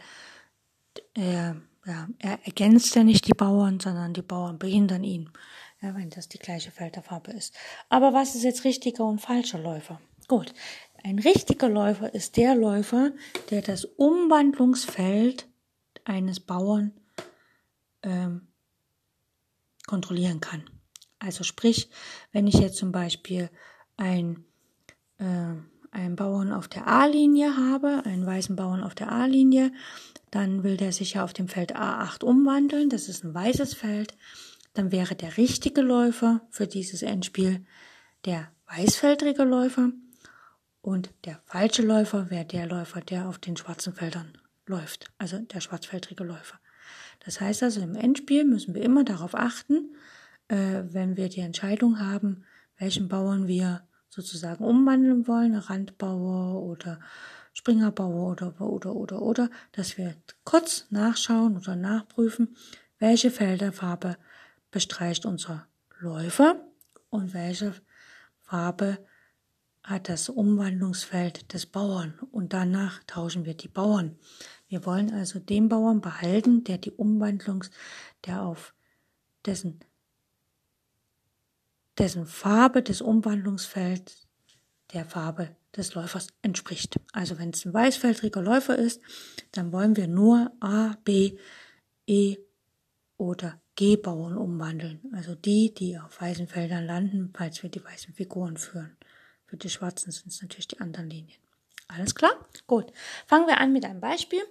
er, 1.14 1.58
ja, 1.86 2.08
er 2.20 2.40
ergänzt 2.46 2.96
ja 2.96 3.04
nicht 3.04 3.28
die 3.28 3.34
Bauern, 3.34 3.82
sondern 3.82 4.14
die 4.14 4.22
Bauern 4.22 4.60
behindern 4.60 5.04
ihn, 5.04 5.32
ja, 5.82 5.94
wenn 5.96 6.10
das 6.12 6.30
die 6.30 6.40
gleiche 6.40 6.72
Felderfarbe 6.72 7.32
ist. 7.32 7.56
Aber 7.90 8.14
was 8.14 8.36
ist 8.36 8.44
jetzt 8.44 8.64
richtiger 8.64 9.04
und 9.04 9.20
falscher 9.20 9.60
Läufer? 9.60 10.00
Gut, 10.28 10.54
ein 11.04 11.20
richtiger 11.20 11.70
Läufer 11.70 12.14
ist 12.14 12.38
der 12.38 12.54
Läufer, 12.54 13.12
der 13.50 13.62
das 13.62 13.86
Umwandlungsfeld 13.86 15.48
eines 16.06 16.40
Bauern 16.40 16.94
ähm, 18.08 18.48
kontrollieren 19.86 20.40
kann. 20.40 20.64
Also 21.20 21.44
sprich, 21.44 21.90
wenn 22.32 22.48
ich 22.48 22.56
jetzt 22.56 22.78
zum 22.78 22.92
Beispiel 22.92 23.50
ein, 23.98 24.46
äh, 25.18 25.54
einen 25.92 26.16
Bauern 26.16 26.52
auf 26.52 26.68
der 26.68 26.88
A-Linie 26.88 27.58
habe, 27.58 28.04
einen 28.06 28.26
weißen 28.26 28.56
Bauern 28.56 28.84
auf 28.84 28.96
der 28.96 29.12
A-Linie, 29.12 29.72
dann 30.32 30.64
will 30.64 30.78
der 30.78 30.92
sich 30.92 31.14
ja 31.14 31.24
auf 31.24 31.34
dem 31.34 31.48
Feld 31.48 31.76
A8 31.76 32.24
umwandeln. 32.24 32.90
Das 32.90 33.08
ist 33.10 33.24
ein 33.24 33.34
weißes 33.34 33.74
Feld. 33.74 34.16
Dann 34.74 34.92
wäre 34.92 35.16
der 35.16 35.38
richtige 35.38 35.82
Läufer 35.82 36.42
für 36.52 36.68
dieses 36.68 37.02
Endspiel 37.02 37.66
der 38.26 38.52
weißfeldrige 38.68 39.44
Läufer. 39.44 39.92
Und 40.82 41.10
der 41.26 41.42
falsche 41.46 41.82
Läufer 41.82 42.30
wäre 42.30 42.46
der 42.46 42.68
Läufer, 42.68 43.02
der 43.02 43.28
auf 43.28 43.40
den 43.40 43.58
schwarzen 43.58 43.94
Feldern 43.94 44.38
läuft. 44.66 45.12
Also 45.18 45.40
der 45.40 45.62
schwarzfeldrige 45.62 46.24
Läufer. 46.24 46.60
Das 47.20 47.42
heißt 47.42 47.64
also, 47.64 47.82
im 47.82 47.96
Endspiel 47.96 48.46
müssen 48.46 48.74
wir 48.74 48.82
immer 48.82 49.04
darauf 49.04 49.36
achten, 49.36 49.96
äh, 50.48 50.84
wenn 50.90 51.18
wir 51.18 51.30
die 51.30 51.42
Entscheidung 51.42 52.00
haben, 52.00 52.44
welchen 52.78 53.08
Bauern 53.08 53.48
wir 53.48 53.84
sozusagen 54.10 54.64
umwandeln 54.64 55.28
wollen, 55.28 55.56
Randbauer 55.56 56.64
oder 56.64 57.00
Springerbauer 57.54 58.32
oder, 58.32 58.62
oder, 58.62 58.96
oder, 58.96 59.22
oder, 59.22 59.50
dass 59.72 59.98
wir 59.98 60.16
kurz 60.44 60.86
nachschauen 60.90 61.58
oder 61.58 61.76
nachprüfen, 61.76 62.56
welche 63.00 63.32
Felderfarbe 63.32 64.18
bestreicht 64.72 65.26
unser 65.26 65.68
Läufer 66.00 66.62
und 67.10 67.34
welche 67.34 67.74
Farbe 68.42 69.00
hat 69.84 70.10
das 70.10 70.30
Umwandlungsfeld 70.30 71.54
des 71.54 71.66
Bauern 71.66 72.20
und 72.32 72.54
danach 72.54 73.02
tauschen 73.08 73.46
wir 73.46 73.54
die 73.54 73.70
Bauern. 73.70 74.18
Wir 74.68 74.86
wollen 74.86 75.14
also 75.14 75.40
den 75.40 75.70
Bauern 75.70 76.02
behalten, 76.02 76.64
der 76.64 76.78
die 76.78 76.92
Umwandlungs, 76.92 77.72
der 78.26 78.44
auf 78.44 78.74
dessen, 79.46 79.80
dessen 81.98 82.26
Farbe 82.26 82.84
des 82.84 83.02
Umwandlungsfelds 83.02 84.28
der 84.94 85.06
Farbe 85.06 85.56
des 85.76 85.94
Läufers 85.94 86.28
entspricht. 86.42 87.00
Also 87.14 87.40
wenn 87.40 87.52
es 87.52 87.66
ein 87.66 87.74
weißfeldriger 87.74 88.42
Läufer 88.42 88.78
ist, 88.78 89.02
dann 89.52 89.72
wollen 89.72 89.96
wir 89.96 90.08
nur 90.08 90.52
A, 90.60 90.96
B, 91.04 91.38
E 92.06 92.38
oder 93.18 93.62
G 93.76 93.96
Bauern 93.96 94.38
umwandeln. 94.38 95.02
Also 95.14 95.36
die, 95.36 95.74
die 95.74 95.98
auf 96.00 96.20
weißen 96.20 96.48
Feldern 96.48 96.86
landen, 96.86 97.32
falls 97.34 97.62
wir 97.64 97.70
die 97.70 97.84
weißen 97.84 98.14
Figuren 98.14 98.58
führen. 98.58 98.98
Für 99.46 99.58
die 99.58 99.70
schwarzen 99.70 100.12
sind 100.12 100.28
es 100.28 100.42
natürlich 100.42 100.68
die 100.68 100.80
anderen 100.80 101.10
Linien. 101.10 101.40
Alles 101.88 102.16
klar? 102.16 102.32
Gut. 102.68 102.92
Fangen 103.26 103.48
wir 103.48 103.60
an 103.60 103.74
mit 103.74 103.86
einem 103.86 104.02
Beispiel. 104.02 104.42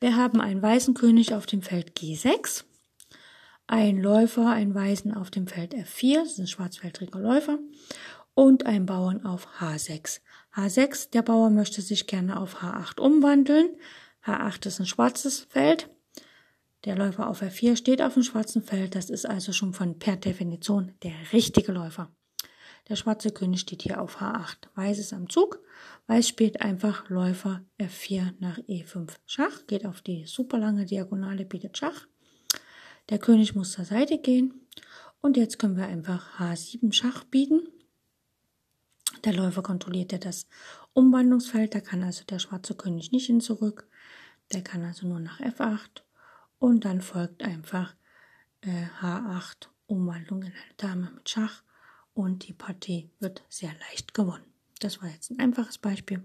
Wir 0.00 0.16
haben 0.16 0.40
einen 0.40 0.62
weißen 0.62 0.94
König 0.94 1.34
auf 1.34 1.46
dem 1.46 1.62
Feld 1.62 1.98
G6, 1.98 2.64
einen 3.66 4.00
Läufer, 4.00 4.50
einen 4.50 4.74
weißen 4.74 5.14
auf 5.14 5.30
dem 5.30 5.46
Feld 5.46 5.74
F4, 5.74 6.20
das 6.20 6.32
ist 6.32 6.38
ein 6.38 6.46
schwarzfeldriger 6.46 7.18
Läufer, 7.18 7.58
und 8.34 8.66
einen 8.66 8.86
Bauern 8.86 9.24
auf 9.24 9.48
H6. 9.58 10.20
H6, 10.54 11.10
der 11.10 11.22
Bauer 11.22 11.50
möchte 11.50 11.82
sich 11.82 12.06
gerne 12.06 12.38
auf 12.38 12.62
H8 12.62 13.00
umwandeln. 13.00 13.76
H8 14.24 14.66
ist 14.66 14.80
ein 14.80 14.86
schwarzes 14.86 15.40
Feld. 15.40 15.88
Der 16.84 16.96
Läufer 16.96 17.28
auf 17.28 17.42
F4 17.42 17.76
steht 17.76 18.02
auf 18.02 18.14
dem 18.14 18.22
schwarzen 18.22 18.62
Feld. 18.62 18.94
Das 18.94 19.10
ist 19.10 19.26
also 19.26 19.52
schon 19.52 19.72
von 19.72 19.98
per 19.98 20.16
Definition 20.16 20.94
der 21.02 21.14
richtige 21.32 21.72
Läufer. 21.72 22.10
Der 22.88 22.96
schwarze 22.96 23.32
König 23.32 23.60
steht 23.60 23.82
hier 23.82 24.00
auf 24.00 24.20
H8. 24.20 24.68
Weiß 24.74 24.98
ist 24.98 25.12
am 25.12 25.28
Zug. 25.28 25.60
Weiß 26.06 26.28
spielt 26.28 26.60
einfach 26.60 27.08
Läufer 27.08 27.64
F4 27.78 28.34
nach 28.38 28.58
E5 28.58 29.10
Schach, 29.26 29.66
geht 29.66 29.84
auf 29.84 30.02
die 30.02 30.24
super 30.26 30.58
lange 30.58 30.86
Diagonale, 30.86 31.44
bietet 31.44 31.76
Schach. 31.76 32.06
Der 33.08 33.18
König 33.18 33.54
muss 33.54 33.72
zur 33.72 33.84
Seite 33.84 34.18
gehen. 34.18 34.54
Und 35.20 35.36
jetzt 35.36 35.58
können 35.58 35.76
wir 35.76 35.86
einfach 35.86 36.38
H7 36.38 36.92
Schach 36.92 37.24
bieten. 37.24 37.68
Der 39.24 39.32
Läufer 39.32 39.62
kontrolliert 39.62 40.12
ja 40.12 40.18
das 40.18 40.46
Umwandlungsfeld, 40.92 41.74
da 41.74 41.80
kann 41.80 42.04
also 42.04 42.24
der 42.24 42.38
schwarze 42.38 42.74
König 42.74 43.10
nicht 43.10 43.26
hin 43.26 43.40
zurück. 43.40 43.88
Der 44.52 44.62
kann 44.62 44.84
also 44.84 45.08
nur 45.08 45.18
nach 45.18 45.40
F8. 45.40 46.02
Und 46.58 46.84
dann 46.84 47.00
folgt 47.00 47.42
einfach 47.42 47.96
äh, 48.60 48.86
H8 49.00 49.68
Umwandlung 49.86 50.42
in 50.42 50.52
eine 50.52 50.74
Dame 50.76 51.10
mit 51.10 51.28
Schach 51.28 51.62
und 52.14 52.46
die 52.48 52.52
Partie 52.52 53.10
wird 53.18 53.44
sehr 53.48 53.72
leicht 53.88 54.14
gewonnen. 54.14 54.55
Das 54.80 55.02
war 55.02 55.08
jetzt 55.08 55.30
ein 55.30 55.38
einfaches 55.40 55.78
Beispiel. 55.78 56.22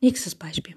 Nächstes 0.00 0.34
Beispiel. 0.34 0.76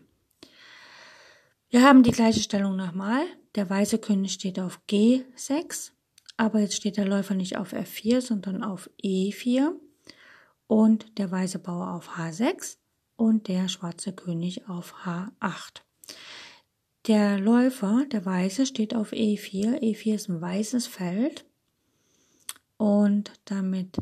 Wir 1.69 1.83
haben 1.83 2.03
die 2.03 2.11
gleiche 2.11 2.41
Stellung 2.41 2.75
nochmal. 2.75 3.23
Der 3.55 3.69
weiße 3.69 3.99
König 3.99 4.33
steht 4.33 4.59
auf 4.59 4.79
G6, 4.89 5.91
aber 6.37 6.59
jetzt 6.59 6.75
steht 6.75 6.97
der 6.97 7.05
Läufer 7.05 7.33
nicht 7.33 7.57
auf 7.57 7.73
F4, 7.73 8.21
sondern 8.21 8.63
auf 8.63 8.89
E4 9.03 9.71
und 10.67 11.17
der 11.17 11.29
weiße 11.29 11.59
Bauer 11.59 11.93
auf 11.93 12.17
H6 12.17 12.77
und 13.17 13.47
der 13.47 13.67
schwarze 13.67 14.13
König 14.13 14.69
auf 14.69 15.05
H8. 15.05 15.81
Der 17.07 17.39
Läufer, 17.39 18.05
der 18.11 18.25
weiße, 18.25 18.65
steht 18.65 18.95
auf 18.95 19.11
E4. 19.11 19.81
E4 19.81 20.15
ist 20.15 20.29
ein 20.29 20.41
weißes 20.41 20.87
Feld 20.87 21.45
und 22.77 23.31
damit 23.45 23.97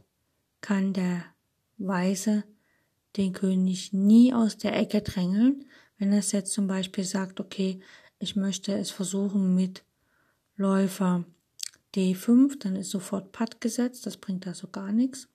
kann 0.61 0.93
der 0.93 1.25
Weiße 1.77 2.43
den 3.17 3.33
König 3.33 3.93
nie 3.93 4.33
aus 4.33 4.57
der 4.57 4.77
Ecke 4.77 5.01
drängeln. 5.01 5.65
Wenn 5.97 6.11
er 6.13 6.21
jetzt 6.21 6.53
zum 6.53 6.67
Beispiel 6.67 7.03
sagt, 7.03 7.39
okay, 7.39 7.79
ich 8.19 8.35
möchte 8.35 8.73
es 8.73 8.91
versuchen 8.91 9.55
mit 9.55 9.83
Läufer 10.55 11.25
D5, 11.95 12.59
dann 12.59 12.75
ist 12.75 12.91
sofort 12.91 13.31
Patt 13.31 13.61
gesetzt, 13.61 14.05
das 14.05 14.17
bringt 14.17 14.45
also 14.45 14.67
gar 14.67 14.91
nichts. 14.91 15.27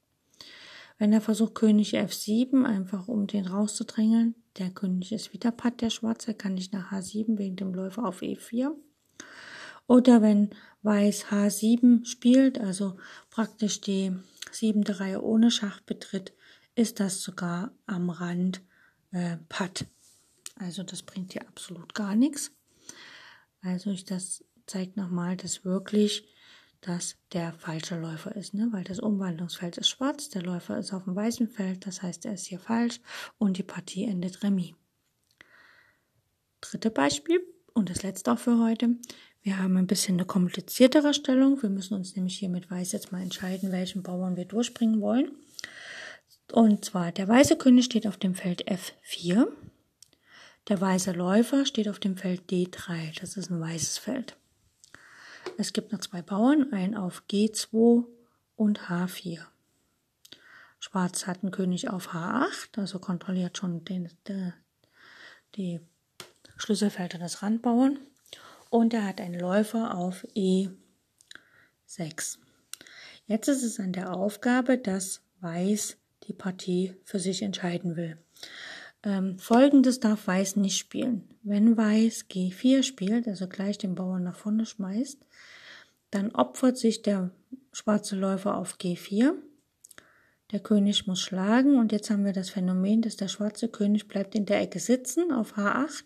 Wenn 0.99 1.13
er 1.13 1.21
versucht 1.21 1.57
König 1.57 1.95
F7, 1.95 2.65
einfach 2.65 3.09
um 3.09 3.27
den 3.27 3.47
rauszudrängeln, 3.47 4.35
der 4.59 4.71
König 4.71 5.13
ist 5.13 5.33
wieder 5.33 5.51
Patt, 5.51 5.81
der 5.81 5.91
Schwarze, 5.91 6.35
kann 6.35 6.55
nicht 6.55 6.73
nach 6.73 6.93
H7 6.93 7.39
wegen 7.39 7.57
dem 7.57 7.75
Läufer 7.75 8.07
auf 8.07 8.23
E4. 8.23 8.71
Oder 9.87 10.23
wenn 10.23 10.51
Weiß 10.83 11.27
H7 11.27 12.07
spielt, 12.07 12.61
also 12.61 12.97
praktisch 13.31 13.81
die 13.81 14.13
siebente 14.53 15.01
Reihe 15.01 15.23
ohne 15.23 15.51
Schach 15.51 15.81
betritt, 15.81 16.33
ist 16.75 17.01
das 17.01 17.23
sogar 17.23 17.73
am 17.87 18.11
Rand 18.11 18.63
äh, 19.13 19.37
Patt. 19.49 19.87
Also 20.57 20.83
das 20.83 21.03
bringt 21.03 21.33
hier 21.33 21.47
absolut 21.49 21.95
gar 21.95 22.15
nichts. 22.15 22.53
Also 23.63 23.91
ich, 23.91 24.05
das 24.05 24.45
zeigt 24.67 24.97
nochmal, 24.97 25.37
dass 25.37 25.65
wirklich 25.65 26.29
das 26.81 27.17
der 27.33 27.53
falsche 27.53 27.99
Läufer 27.99 28.37
ist, 28.37 28.53
ne? 28.53 28.69
weil 28.71 28.85
das 28.85 29.01
Umwandlungsfeld 29.01 29.79
ist 29.79 29.89
schwarz, 29.89 30.29
der 30.29 30.43
Läufer 30.43 30.79
ist 30.79 30.93
auf 30.93 31.05
dem 31.05 31.17
weißen 31.17 31.49
Feld, 31.49 31.87
das 31.87 32.03
heißt, 32.03 32.27
er 32.27 32.35
ist 32.35 32.47
hier 32.47 32.59
falsch 32.59 33.01
und 33.39 33.57
die 33.57 33.63
Partie 33.63 34.05
endet 34.05 34.43
Remis. 34.43 34.75
Dritte 36.61 36.91
Beispiel 36.91 37.41
und 37.73 37.89
das 37.89 38.03
letzte 38.03 38.33
auch 38.33 38.39
für 38.39 38.59
heute. 38.59 38.97
Wir 39.43 39.59
haben 39.59 39.77
ein 39.77 39.87
bisschen 39.87 40.17
eine 40.17 40.25
kompliziertere 40.25 41.13
Stellung. 41.13 41.63
Wir 41.63 41.69
müssen 41.69 41.95
uns 41.95 42.17
nämlich 42.17 42.39
hier 42.39 42.49
mit 42.49 42.71
Weiß 42.71 42.93
jetzt 42.93 43.13
mal 43.13 43.23
entscheiden, 43.23 43.73
welchen 43.73 44.03
Bauern 44.03 44.37
wir 44.37 44.47
durchbringen 44.47 45.03
wollen. 45.03 45.33
Und 46.53 46.85
zwar 46.85 47.13
der 47.13 47.29
weiße 47.29 47.57
König 47.57 47.87
steht 47.87 48.07
auf 48.07 48.17
dem 48.17 48.35
Feld 48.35 48.69
F4. 48.69 49.49
Der 50.69 50.81
weiße 50.81 51.13
Läufer 51.13 51.67
steht 51.67 51.89
auf 51.89 51.99
dem 51.99 52.17
Feld 52.17 52.51
D3. 52.51 53.21
Das 53.21 53.37
ist 53.37 53.51
ein 53.51 53.61
weißes 53.61 53.99
Feld. 53.99 54.37
Es 55.59 55.73
gibt 55.73 55.93
noch 55.93 56.01
zwei 56.01 56.23
Bauern, 56.23 56.73
einen 56.73 56.97
auf 56.97 57.25
G2 57.31 58.05
und 58.57 58.81
H4. 58.89 59.41
Schwarz 60.81 61.27
hat 61.27 61.43
einen 61.43 61.53
König 61.53 61.91
auf 61.91 62.13
H8, 62.13 62.79
also 62.79 62.99
kontrolliert 62.99 63.57
schon 63.57 63.85
den, 63.85 64.11
die, 64.29 64.53
die 65.55 65.81
Schlüsselfelder 66.57 67.19
des 67.19 67.43
Randbauern. 67.43 67.99
Und 68.71 68.93
er 68.93 69.07
hat 69.07 69.21
einen 69.21 69.39
Läufer 69.39 69.95
auf 69.95 70.27
E6. 70.35 70.77
Jetzt 73.27 73.49
ist 73.49 73.63
es 73.63 73.81
an 73.81 73.93
der 73.93 74.15
Aufgabe, 74.15 74.77
dass 74.77 75.23
Weiß 75.41 75.97
die 76.27 76.33
Partie 76.33 76.95
für 77.05 77.19
sich 77.19 77.43
entscheiden 77.43 77.97
will. 77.97 78.17
Ähm, 79.03 79.39
Folgendes 79.39 80.01
darf 80.01 80.27
Weiß 80.27 80.57
nicht 80.57 80.79
spielen. 80.79 81.29
Wenn 81.43 81.77
Weiß 81.77 82.27
G4 82.31 82.83
spielt, 82.83 83.29
also 83.29 83.47
gleich 83.49 83.79
den 83.79 83.95
Bauern 83.95 84.25
nach 84.25 84.37
vorne 84.37 84.65
schmeißt, 84.65 85.19
dann 86.11 86.35
opfert 86.35 86.79
sich 86.79 87.03
der 87.03 87.31
schwarze 87.73 88.17
Läufer 88.17 88.57
auf 88.57 88.77
G4. 88.77 89.35
Der 90.53 90.61
König 90.61 91.07
muss 91.07 91.21
schlagen 91.21 91.79
und 91.79 91.93
jetzt 91.93 92.11
haben 92.11 92.25
wir 92.25 92.33
das 92.33 92.51
Phänomen, 92.51 93.03
dass 93.03 93.17
der 93.17 93.29
schwarze 93.29 93.69
König 93.69 94.09
bleibt 94.09 94.35
in 94.35 94.47
der 94.47 94.61
Ecke 94.61 94.79
sitzen 94.79 95.33
auf 95.33 95.57
H8. 95.57 96.05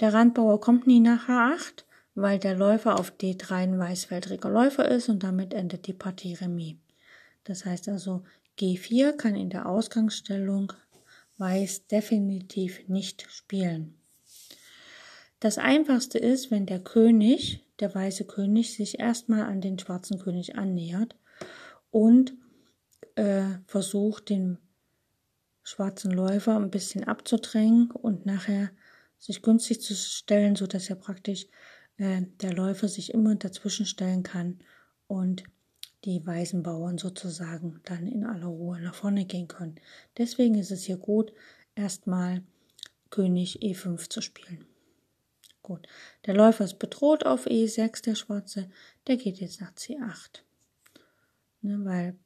Der 0.00 0.12
Randbauer 0.12 0.60
kommt 0.60 0.86
nie 0.86 1.00
nach 1.00 1.28
H8, 1.28 1.84
weil 2.14 2.38
der 2.38 2.56
Läufer 2.56 2.98
auf 2.98 3.12
D3 3.12 3.52
ein 3.52 3.78
weißfeldriger 3.78 4.50
Läufer 4.50 4.88
ist 4.88 5.08
und 5.08 5.22
damit 5.22 5.54
endet 5.54 5.86
die 5.86 5.92
Partie 5.92 6.34
Remis. 6.34 6.76
Das 7.44 7.64
heißt 7.64 7.88
also, 7.88 8.24
G4 8.60 9.12
kann 9.12 9.34
in 9.34 9.50
der 9.50 9.66
Ausgangsstellung 9.66 10.72
Weiß 11.38 11.86
definitiv 11.86 12.86
nicht 12.86 13.26
spielen. 13.30 13.94
Das 15.38 15.56
einfachste 15.56 16.18
ist, 16.18 16.50
wenn 16.50 16.66
der 16.66 16.80
König, 16.80 17.64
der 17.80 17.94
weiße 17.94 18.26
König, 18.26 18.74
sich 18.74 18.98
erstmal 18.98 19.44
an 19.44 19.62
den 19.62 19.78
schwarzen 19.78 20.18
König 20.18 20.56
annähert 20.56 21.16
und 21.90 22.34
äh, 23.14 23.44
versucht, 23.66 24.28
den 24.28 24.58
schwarzen 25.62 26.10
Läufer 26.10 26.56
ein 26.56 26.70
bisschen 26.70 27.04
abzudrängen 27.04 27.90
und 27.90 28.26
nachher 28.26 28.70
sich 29.18 29.40
günstig 29.40 29.80
zu 29.80 29.94
stellen, 29.94 30.56
so 30.56 30.66
dass 30.66 30.90
er 30.90 30.96
praktisch 30.96 31.46
äh, 31.96 32.22
der 32.42 32.52
Läufer 32.52 32.88
sich 32.88 33.14
immer 33.14 33.34
dazwischen 33.34 33.86
stellen 33.86 34.22
kann 34.22 34.58
und 35.06 35.44
die 36.04 36.24
weißen 36.24 36.62
Bauern 36.62 36.98
sozusagen 36.98 37.80
dann 37.84 38.06
in 38.06 38.24
aller 38.24 38.46
Ruhe 38.46 38.80
nach 38.80 38.94
vorne 38.94 39.26
gehen 39.26 39.48
können. 39.48 39.76
Deswegen 40.16 40.54
ist 40.54 40.70
es 40.70 40.84
hier 40.84 40.96
gut, 40.96 41.32
erstmal 41.74 42.42
König 43.10 43.62
E5 43.62 44.08
zu 44.08 44.20
spielen. 44.20 44.64
Gut, 45.62 45.86
der 46.26 46.34
Läufer 46.34 46.64
ist 46.64 46.78
bedroht 46.78 47.26
auf 47.26 47.46
E6, 47.46 48.02
der 48.02 48.14
Schwarze, 48.14 48.70
der 49.06 49.16
geht 49.16 49.38
jetzt 49.38 49.60
nach 49.60 49.72
C8. 49.72 50.42
Ne, 51.62 51.84
weil, 51.84 52.18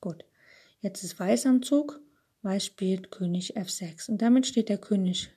gut, 0.00 0.24
jetzt 0.80 1.02
ist 1.02 1.18
Weiß 1.18 1.46
am 1.46 1.62
Zug, 1.62 2.00
Weiß 2.42 2.64
spielt 2.64 3.10
König 3.10 3.56
F6 3.56 4.10
und 4.10 4.22
damit 4.22 4.46
steht 4.46 4.68
der 4.68 4.78
König 4.78 5.30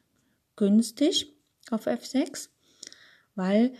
günstig 0.55 1.33
auf 1.71 1.87
F6, 1.87 2.49
weil 3.35 3.73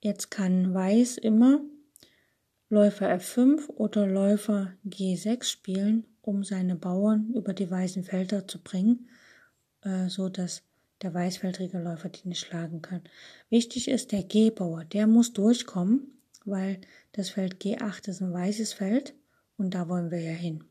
jetzt 0.00 0.30
kann 0.30 0.74
Weiß 0.74 1.16
immer 1.18 1.60
Läufer 2.70 3.08
F5 3.08 3.68
oder 3.70 4.06
Läufer 4.06 4.74
G6 4.86 5.44
spielen, 5.44 6.04
um 6.20 6.44
seine 6.44 6.76
Bauern 6.76 7.32
über 7.34 7.54
die 7.54 7.70
weißen 7.70 8.04
Felder 8.04 8.46
zu 8.46 8.62
bringen, 8.62 9.08
äh, 9.82 10.08
so 10.08 10.28
dass 10.28 10.62
der 11.00 11.14
weißfeldrige 11.14 11.78
Läufer 11.78 12.10
die 12.10 12.28
nicht 12.28 12.40
schlagen 12.40 12.82
kann. 12.82 13.02
Wichtig 13.48 13.88
ist 13.88 14.12
der 14.12 14.22
G-Bauer, 14.22 14.84
der 14.84 15.06
muss 15.06 15.32
durchkommen, 15.32 16.18
weil 16.44 16.80
das 17.12 17.30
Feld 17.30 17.62
G8 17.62 18.08
ist 18.08 18.20
ein 18.20 18.34
weißes 18.34 18.74
Feld 18.74 19.14
und 19.56 19.72
da 19.72 19.88
wollen 19.88 20.10
wir 20.10 20.20
ja 20.20 20.32
hin. 20.32 20.64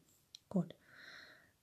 Gut. 0.50 0.76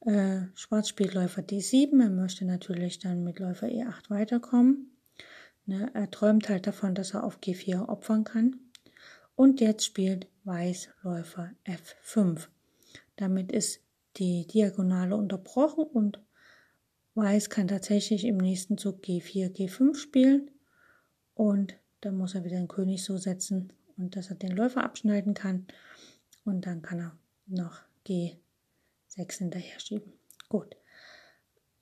Äh, 0.01 0.43
Schwarz 0.55 0.89
spielt 0.89 1.15
Läufer 1.15 1.43
D7, 1.43 2.03
er 2.03 2.11
möchte 2.11 2.45
natürlich 2.45 2.99
dann 2.99 3.23
mit 3.23 3.39
Läufer 3.39 3.69
E8 3.69 4.11
weiterkommen. 4.11 4.91
Ne, 5.67 5.91
er 5.95 6.11
träumt 6.11 6.49
halt 6.49 6.67
davon, 6.67 6.97
dass 6.97 7.15
er 7.15 7.23
auf 7.23 7.39
G4 7.39 7.89
opfern 7.89 8.25
kann. 8.25 8.57
Und 9.37 9.61
jetzt 9.61 9.85
spielt 9.85 10.29
Weiß 10.45 10.91
Läufer 11.03 11.51
F5. 11.65 12.49
Damit 13.17 13.51
ist 13.51 13.81
die 14.17 14.47
Diagonale 14.47 15.17
unterbrochen 15.17 15.85
und 15.85 16.21
Weiß 17.15 17.49
kann 17.49 17.69
tatsächlich 17.69 18.25
im 18.25 18.39
nächsten 18.39 18.77
Zug 18.77 19.05
G4, 19.05 19.55
G5 19.55 19.95
spielen 19.95 20.51
und 21.35 21.77
dann 22.01 22.17
muss 22.17 22.35
er 22.35 22.45
wieder 22.45 22.57
den 22.57 22.69
König 22.69 23.05
so 23.05 23.17
setzen 23.17 23.73
und 23.97 24.17
dass 24.17 24.31
er 24.31 24.37
den 24.37 24.51
Läufer 24.51 24.83
abschneiden 24.83 25.35
kann 25.35 25.67
und 26.45 26.67
dann 26.67 26.83
kann 26.83 26.99
er 26.99 27.19
noch 27.47 27.83
G6 28.07 29.39
hinterher 29.39 29.79
schieben. 29.79 30.13
Gut. 30.49 30.77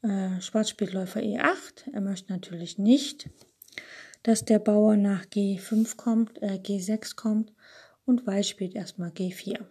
Äh, 0.03 0.41
Schwarz 0.41 0.69
spielt 0.69 0.93
Läufer 0.93 1.21
E8. 1.21 1.93
Er 1.93 2.01
möchte 2.01 2.33
natürlich 2.33 2.79
nicht 2.79 3.31
dass 4.23 4.45
der 4.45 4.59
Bauer 4.59 4.97
nach 4.97 5.25
G5 5.27 5.97
kommt, 5.97 6.41
äh, 6.43 6.61
G6 6.63 7.17
kommt 7.17 7.53
und 8.05 8.27
Weiß 8.27 8.49
spielt 8.49 8.75
erstmal 8.75 9.11
G4. 9.11 9.65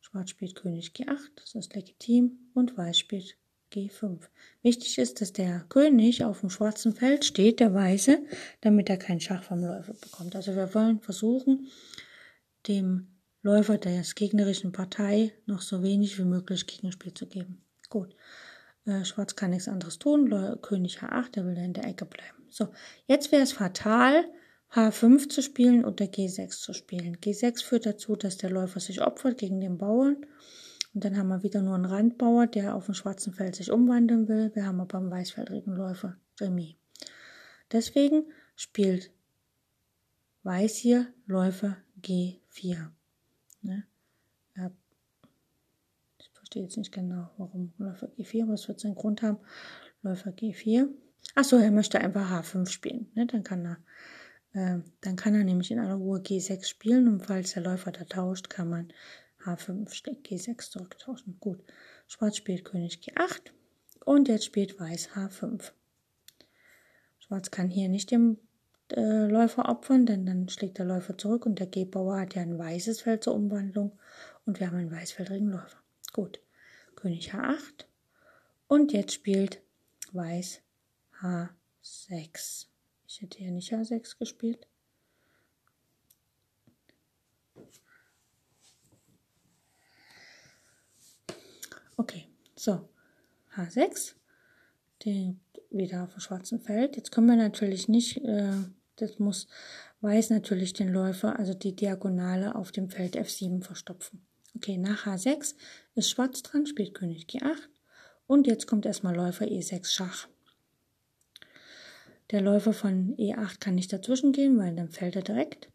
Schwarz 0.00 0.30
spielt 0.30 0.54
König 0.54 0.92
G8, 0.94 1.30
das 1.36 1.54
ist 1.54 1.74
legitim, 1.74 2.38
und 2.54 2.76
Weiß 2.76 2.98
spielt 2.98 3.36
G5. 3.72 4.20
Wichtig 4.62 4.98
ist, 4.98 5.20
dass 5.20 5.32
der 5.32 5.66
König 5.68 6.24
auf 6.24 6.40
dem 6.40 6.50
schwarzen 6.50 6.94
Feld 6.94 7.24
steht, 7.24 7.60
der 7.60 7.74
Weiße, 7.74 8.24
damit 8.62 8.88
er 8.88 8.96
keinen 8.96 9.20
Schach 9.20 9.42
vom 9.42 9.60
Läufer 9.60 9.94
bekommt. 9.94 10.34
Also 10.34 10.56
wir 10.56 10.74
wollen 10.74 11.00
versuchen, 11.00 11.68
dem 12.66 13.08
Läufer 13.42 13.78
der 13.78 14.02
gegnerischen 14.14 14.72
Partei 14.72 15.32
noch 15.46 15.60
so 15.60 15.82
wenig 15.82 16.18
wie 16.18 16.24
möglich 16.24 16.66
Gegenspiel 16.66 17.14
zu 17.14 17.26
geben. 17.26 17.62
Gut. 17.88 18.14
Äh, 18.88 19.04
Schwarz 19.04 19.36
kann 19.36 19.50
nichts 19.50 19.68
anderes 19.68 19.98
tun. 19.98 20.30
König 20.62 20.98
H8, 20.98 21.32
der 21.32 21.44
will 21.44 21.54
da 21.54 21.62
in 21.62 21.74
der 21.74 21.84
Ecke 21.84 22.06
bleiben. 22.06 22.46
So, 22.48 22.68
jetzt 23.06 23.30
wäre 23.30 23.42
es 23.42 23.52
fatal, 23.52 24.24
H5 24.72 25.28
zu 25.28 25.42
spielen 25.42 25.84
oder 25.84 26.06
G6 26.06 26.60
zu 26.60 26.72
spielen. 26.72 27.18
G6 27.18 27.62
führt 27.62 27.86
dazu, 27.86 28.16
dass 28.16 28.38
der 28.38 28.50
Läufer 28.50 28.80
sich 28.80 29.02
opfert 29.02 29.38
gegen 29.38 29.60
den 29.60 29.76
Bauern. 29.76 30.16
Und 30.94 31.04
dann 31.04 31.18
haben 31.18 31.28
wir 31.28 31.42
wieder 31.42 31.60
nur 31.60 31.74
einen 31.74 31.84
Randbauer, 31.84 32.46
der 32.46 32.74
auf 32.74 32.86
dem 32.86 32.94
schwarzen 32.94 33.34
Feld 33.34 33.56
sich 33.56 33.70
umwandeln 33.70 34.26
will. 34.26 34.50
Wir 34.54 34.66
haben 34.66 34.80
aber 34.80 34.98
einen 34.98 35.10
weißfeldrigen 35.10 35.76
Läufer 35.76 36.16
Remis. 36.40 36.74
Deswegen 37.70 38.24
spielt 38.56 39.10
Weiß 40.44 40.76
hier 40.76 41.12
Läufer 41.26 41.76
G4. 42.00 42.88
Ne? 43.60 43.84
Verstehe 46.48 46.62
jetzt 46.62 46.78
nicht 46.78 46.92
genau, 46.92 47.28
warum 47.36 47.74
Läufer 47.76 48.08
G4, 48.08 48.44
aber 48.44 48.54
es 48.54 48.68
wird 48.68 48.80
seinen 48.80 48.94
Grund 48.94 49.20
haben. 49.20 49.36
Läufer 50.00 50.30
G4. 50.30 50.88
Achso, 51.34 51.58
er 51.58 51.70
möchte 51.70 52.00
einfach 52.00 52.30
H5 52.30 52.70
spielen. 52.70 53.10
Ne? 53.14 53.26
Dann 53.26 53.42
kann 53.42 53.66
er 53.66 53.76
äh, 54.54 54.80
dann 55.02 55.16
kann 55.16 55.34
er 55.34 55.44
nämlich 55.44 55.70
in 55.70 55.78
aller 55.78 55.96
Ruhe 55.96 56.20
G6 56.20 56.64
spielen 56.64 57.06
und 57.06 57.26
falls 57.26 57.52
der 57.52 57.64
Läufer 57.64 57.92
da 57.92 58.04
tauscht, 58.04 58.48
kann 58.48 58.70
man 58.70 58.88
H5 59.44 59.90
G6 60.22 60.70
zurücktauschen. 60.70 61.36
Gut, 61.38 61.62
Schwarz 62.06 62.38
spielt 62.38 62.64
König 62.64 62.94
G8 62.94 63.50
und 64.06 64.28
jetzt 64.28 64.46
spielt 64.46 64.80
Weiß 64.80 65.10
H5. 65.10 65.72
Schwarz 67.18 67.50
kann 67.50 67.68
hier 67.68 67.90
nicht 67.90 68.10
den 68.10 68.38
äh, 68.92 69.26
Läufer 69.26 69.68
opfern, 69.68 70.06
denn 70.06 70.24
dann 70.24 70.48
schlägt 70.48 70.78
der 70.78 70.86
Läufer 70.86 71.18
zurück 71.18 71.44
und 71.44 71.58
der 71.58 71.66
G-Bauer 71.66 72.18
hat 72.18 72.34
ja 72.34 72.40
ein 72.40 72.58
weißes 72.58 73.02
Feld 73.02 73.24
zur 73.24 73.34
Umwandlung 73.34 73.98
und 74.46 74.60
wir 74.60 74.68
haben 74.68 74.78
einen 74.78 74.90
weißfeldrigen 74.90 75.50
Läufer. 75.50 75.76
Gut, 76.18 76.40
König 76.96 77.32
H8 77.32 77.84
und 78.66 78.92
jetzt 78.92 79.12
spielt 79.12 79.62
Weiß 80.10 80.62
H6. 81.22 82.66
Ich 83.06 83.20
hätte 83.20 83.38
hier 83.38 83.52
nicht 83.52 83.72
H6 83.72 84.18
gespielt. 84.18 84.66
Okay, 91.96 92.26
so. 92.56 92.88
H6. 93.54 94.14
Den 95.04 95.38
wieder 95.70 96.02
auf 96.02 96.14
dem 96.14 96.20
schwarzen 96.20 96.58
Feld. 96.58 96.96
Jetzt 96.96 97.12
können 97.12 97.28
wir 97.28 97.36
natürlich 97.36 97.86
nicht, 97.86 98.16
äh, 98.24 98.56
das 98.96 99.20
muss 99.20 99.46
Weiß 100.00 100.30
natürlich 100.30 100.72
den 100.72 100.88
Läufer, 100.88 101.38
also 101.38 101.54
die 101.54 101.76
Diagonale 101.76 102.56
auf 102.56 102.72
dem 102.72 102.90
Feld 102.90 103.16
F7 103.16 103.62
verstopfen. 103.62 104.26
Okay, 104.58 104.76
nach 104.76 105.06
H6 105.06 105.54
ist 105.98 106.10
Schwarz 106.10 106.42
dran, 106.42 106.66
spielt 106.66 106.94
König 106.94 107.26
G8. 107.26 107.68
Und 108.26 108.46
jetzt 108.46 108.66
kommt 108.66 108.86
erstmal 108.86 109.14
Läufer 109.14 109.46
E6 109.46 109.90
Schach. 109.92 110.28
Der 112.30 112.40
Läufer 112.40 112.72
von 112.72 113.16
E8 113.16 113.58
kann 113.58 113.74
nicht 113.74 113.92
dazwischen 113.92 114.32
gehen, 114.32 114.58
weil 114.58 114.76
dann 114.76 114.90
fällt 114.90 115.16
er 115.16 115.22
direkt. 115.22 115.70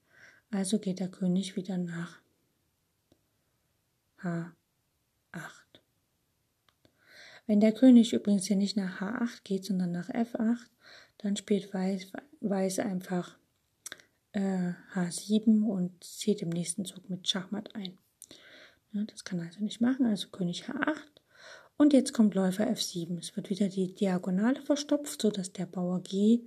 Also 0.52 0.80
geht 0.80 1.00
der 1.00 1.10
König 1.10 1.56
wieder 1.56 1.78
nach 1.78 2.22
H8. 4.22 4.54
Wenn 7.48 7.60
der 7.60 7.74
König 7.74 8.14
übrigens 8.14 8.46
hier 8.46 8.56
nicht 8.56 8.78
nach 8.78 9.02
H8 9.02 9.44
geht, 9.44 9.66
sondern 9.66 9.92
nach 9.92 10.10
F8, 10.10 10.70
dann 11.18 11.36
spielt 11.36 11.74
Weiß, 11.74 12.12
Weiß 12.42 12.80
einfach 12.80 13.38
äh, 14.34 14.74
H7 14.94 15.66
und 15.66 16.04
zieht 16.04 16.42
im 16.42 16.50
nächsten 16.50 16.86
Zug 16.86 17.10
mit 17.10 17.28
Schachmatt 17.28 17.76
ein. 17.76 17.98
Ja, 18.94 19.04
das 19.06 19.24
kann 19.24 19.40
er 19.40 19.46
also 19.46 19.64
nicht 19.64 19.82
machen, 19.82 20.06
also 20.06 20.30
König 20.30 20.66
H8. 20.66 20.96
Und 21.78 21.94
jetzt 21.94 22.14
kommt 22.14 22.36
Läufer 22.36 22.68
F7. 22.70 23.18
Es 23.18 23.36
wird 23.36 23.50
wieder 23.50 23.68
die 23.68 23.94
Diagonale 23.94 24.62
verstopft, 24.62 25.22
sodass 25.22 25.52
der 25.52 25.66
Bauer 25.66 26.02
G, 26.02 26.42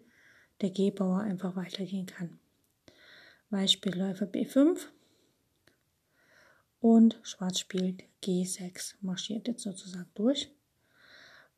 der 0.61 0.71
G-Bauer 0.71 1.21
einfach 1.21 1.57
weitergehen 1.57 2.07
kann. 2.07 2.39
Beispiel 3.51 3.97
Läufer 3.97 4.27
B5. 4.27 4.79
Und 6.81 7.19
Schwarz 7.23 7.59
spielt 7.59 8.05
G6, 8.23 8.95
marschiert 9.01 9.49
jetzt 9.49 9.65
sozusagen 9.65 10.11
durch. 10.15 10.51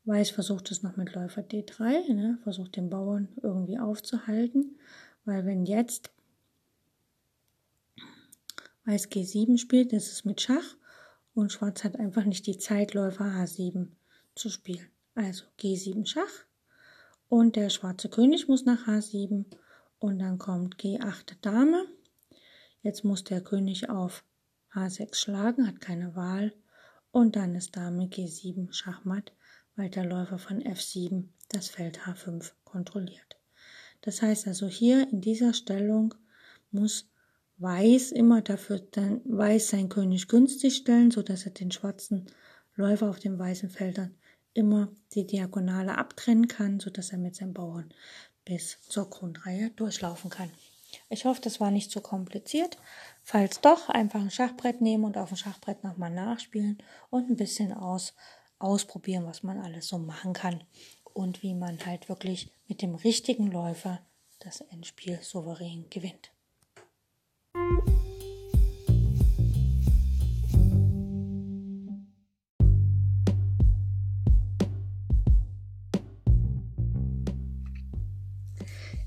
Weiß 0.05 0.31
versucht 0.31 0.71
es 0.71 0.81
noch 0.81 0.97
mit 0.97 1.13
Läufer 1.13 1.41
D3, 1.41 2.13
ne, 2.13 2.39
versucht 2.41 2.75
den 2.77 2.89
Bauern 2.89 3.27
irgendwie 3.43 3.77
aufzuhalten, 3.77 4.79
weil 5.25 5.45
wenn 5.45 5.65
jetzt 5.65 6.09
Weiß 8.85 9.11
G7 9.11 9.59
spielt, 9.59 9.93
ist 9.93 10.11
es 10.11 10.25
mit 10.25 10.41
Schach 10.41 10.75
und 11.33 11.51
Schwarz 11.51 11.83
hat 11.83 11.97
einfach 11.97 12.25
nicht 12.25 12.47
die 12.47 12.57
Zeit, 12.57 12.93
Läufer 12.93 13.25
H7 13.25 13.87
zu 14.35 14.49
spielen. 14.49 14.89
Also 15.15 15.45
G7 15.59 16.05
Schach 16.05 16.45
und 17.27 17.55
der 17.55 17.69
schwarze 17.69 18.09
König 18.09 18.47
muss 18.47 18.65
nach 18.65 18.87
H7 18.87 19.45
und 19.99 20.19
dann 20.19 20.37
kommt 20.37 20.77
G8 20.77 21.35
Dame. 21.41 21.85
Jetzt 22.81 23.03
muss 23.03 23.23
der 23.23 23.41
König 23.41 23.89
auf 23.89 24.23
H6 24.73 25.15
schlagen, 25.15 25.67
hat 25.67 25.81
keine 25.81 26.15
Wahl 26.15 26.53
und 27.11 27.35
dann 27.35 27.55
ist 27.55 27.75
Dame 27.75 28.05
G7 28.05 28.71
Schachmatt 28.71 29.33
weil 29.79 29.89
der 29.89 30.03
Läufer 30.03 30.37
von 30.37 30.61
F7 30.61 31.29
das 31.47 31.69
Feld 31.69 32.01
H5 32.01 32.51
kontrolliert. 32.65 33.37
Das 34.01 34.21
heißt 34.21 34.45
also 34.45 34.67
hier 34.67 35.07
in 35.09 35.21
dieser 35.21 35.53
Stellung 35.53 36.13
muss 36.69 37.09
Weiß 37.59 38.11
immer 38.11 38.41
dafür 38.41 38.79
dann 38.79 39.21
Weiß 39.25 39.69
sein 39.69 39.89
König 39.89 40.27
günstig 40.27 40.77
stellen, 40.77 41.11
so 41.11 41.21
dass 41.21 41.45
er 41.45 41.51
den 41.51 41.71
schwarzen 41.71 42.27
Läufer 42.75 43.09
auf 43.09 43.19
den 43.19 43.37
weißen 43.37 43.69
Feldern 43.69 44.15
immer 44.53 44.89
die 45.13 45.27
Diagonale 45.27 45.97
abtrennen 45.97 46.47
kann, 46.47 46.79
so 46.79 46.89
dass 46.89 47.11
er 47.11 47.17
mit 47.17 47.35
seinen 47.35 47.53
Bauern 47.53 47.93
bis 48.45 48.77
zur 48.87 49.09
Grundreihe 49.09 49.71
durchlaufen 49.71 50.29
kann. 50.29 50.49
Ich 51.09 51.25
hoffe, 51.25 51.41
das 51.41 51.59
war 51.59 51.69
nicht 51.69 51.91
zu 51.91 52.01
kompliziert. 52.01 52.77
Falls 53.23 53.61
doch, 53.61 53.89
einfach 53.89 54.21
ein 54.21 54.31
Schachbrett 54.31 54.81
nehmen 54.81 55.03
und 55.03 55.17
auf 55.17 55.29
dem 55.29 55.37
Schachbrett 55.37 55.83
nochmal 55.83 56.11
nachspielen 56.11 56.81
und 57.09 57.29
ein 57.29 57.35
bisschen 57.35 57.73
aus 57.73 58.13
ausprobieren, 58.57 59.25
was 59.25 59.43
man 59.43 59.59
alles 59.59 59.87
so 59.87 59.97
machen 59.97 60.33
kann 60.33 60.63
und 61.13 61.43
wie 61.43 61.53
man 61.53 61.85
halt 61.85 62.09
wirklich 62.09 62.51
mit 62.67 62.81
dem 62.81 62.95
richtigen 62.95 63.51
Läufer 63.51 63.99
das 64.39 64.61
Endspiel 64.61 65.19
souverän 65.21 65.89
gewinnt. 65.89 66.31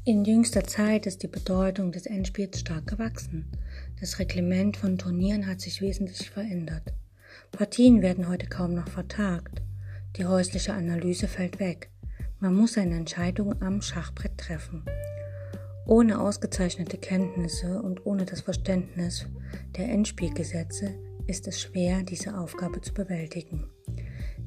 In 0.04 0.24
jüngster 0.24 0.64
Zeit 0.64 1.06
ist 1.06 1.22
die 1.22 1.28
Bedeutung 1.28 1.92
des 1.92 2.06
Endspiels 2.06 2.58
stark 2.58 2.88
gewachsen. 2.88 3.46
Das 4.00 4.18
Reglement 4.18 4.76
von 4.76 4.98
Turnieren 4.98 5.46
hat 5.46 5.60
sich 5.60 5.80
wesentlich 5.80 6.28
verändert. 6.28 6.92
Partien 7.52 8.02
werden 8.02 8.28
heute 8.28 8.48
kaum 8.48 8.74
noch 8.74 8.88
vertagt. 8.88 9.62
Die 10.16 10.26
häusliche 10.26 10.72
Analyse 10.72 11.28
fällt 11.28 11.60
weg. 11.60 11.88
Man 12.40 12.56
muss 12.56 12.72
seine 12.72 12.96
Entscheidung 12.96 13.62
am 13.62 13.80
Schachbrett 13.80 14.36
treffen. 14.38 14.82
Ohne 15.86 16.20
ausgezeichnete 16.20 16.96
Kenntnisse 16.96 17.82
und 17.82 18.06
ohne 18.06 18.24
das 18.24 18.40
Verständnis 18.40 19.26
der 19.76 19.88
Endspielgesetze 19.88 20.94
ist 21.26 21.48
es 21.48 21.60
schwer, 21.60 22.02
diese 22.02 22.38
Aufgabe 22.38 22.80
zu 22.80 22.94
bewältigen. 22.94 23.68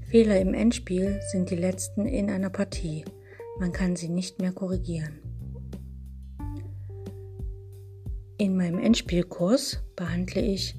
Fehler 0.10 0.39
im 0.39 0.54
Endspiel 0.54 1.19
sind 1.32 1.50
die 1.50 1.56
letzten 1.56 2.06
in 2.06 2.30
einer 2.30 2.50
Partie. 2.50 3.04
Man 3.60 3.71
kann 3.71 3.95
sie 3.95 4.10
nicht 4.10 4.39
mehr 4.39 4.52
korrigieren. 4.52 5.19
In 8.38 8.56
meinem 8.56 8.80
Endspielkurs 8.80 9.82
behandle 9.95 10.41
ich 10.41 10.76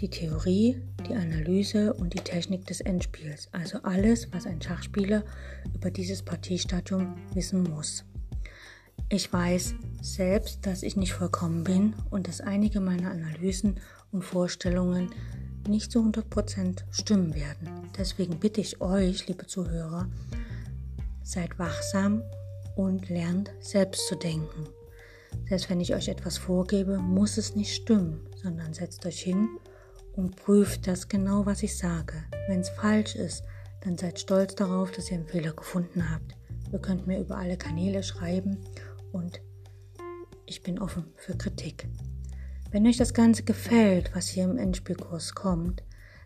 die 0.00 0.10
Theorie, 0.10 0.80
die 1.08 1.14
Analyse 1.14 1.94
und 1.94 2.14
die 2.14 2.22
Technik 2.22 2.66
des 2.66 2.80
Endspiels, 2.80 3.48
also 3.52 3.78
alles, 3.82 4.32
was 4.32 4.46
ein 4.46 4.60
Schachspieler 4.60 5.24
über 5.74 5.90
dieses 5.90 6.22
Partiestadium 6.22 7.14
wissen 7.32 7.62
muss. 7.62 8.04
Ich 9.08 9.32
weiß 9.32 9.74
selbst, 10.02 10.66
dass 10.66 10.82
ich 10.82 10.96
nicht 10.96 11.12
vollkommen 11.12 11.64
bin 11.64 11.94
und 12.10 12.26
dass 12.28 12.40
einige 12.40 12.80
meiner 12.80 13.10
Analysen 13.10 13.80
und 14.12 14.22
Vorstellungen 14.22 15.10
nicht 15.68 15.92
zu 15.92 16.00
100% 16.00 16.82
stimmen 16.90 17.34
werden. 17.34 17.68
Deswegen 17.96 18.38
bitte 18.38 18.60
ich 18.60 18.80
euch, 18.80 19.26
liebe 19.26 19.46
Zuhörer, 19.46 20.08
seid 21.22 21.58
wachsam 21.58 22.22
und 22.76 23.08
lernt 23.08 23.50
selbst 23.60 24.08
zu 24.08 24.14
denken. 24.16 24.68
Selbst 25.48 25.68
wenn 25.70 25.80
ich 25.80 25.94
euch 25.94 26.08
etwas 26.08 26.38
vorgebe, 26.38 26.98
muss 26.98 27.36
es 27.38 27.54
nicht 27.54 27.74
stimmen, 27.74 28.28
sondern 28.42 28.72
setzt 28.72 29.04
euch 29.06 29.20
hin 29.20 29.48
und 30.16 30.36
prüft 30.36 30.86
das 30.86 31.08
genau, 31.08 31.46
was 31.46 31.62
ich 31.62 31.76
sage. 31.76 32.14
Wenn 32.48 32.60
es 32.60 32.70
falsch 32.70 33.14
ist, 33.16 33.44
dann 33.82 33.98
seid 33.98 34.18
stolz 34.18 34.54
darauf, 34.54 34.92
dass 34.92 35.10
ihr 35.10 35.18
einen 35.18 35.26
Fehler 35.26 35.52
gefunden 35.52 36.10
habt. 36.10 36.36
Ihr 36.74 36.80
könnt 36.80 37.06
mir 37.06 37.20
über 37.20 37.36
alle 37.36 37.56
Kanäle 37.56 38.02
schreiben 38.02 38.58
und 39.12 39.40
ich 40.44 40.64
bin 40.64 40.80
offen 40.80 41.04
für 41.14 41.38
Kritik. 41.38 41.86
Wenn 42.72 42.84
euch 42.88 42.96
das 42.96 43.14
Ganze 43.14 43.44
gefällt, 43.44 44.10
was 44.12 44.26
hier 44.26 44.42
im 44.42 44.58
Endspielkurs 44.58 45.36
kommt, 45.36 45.84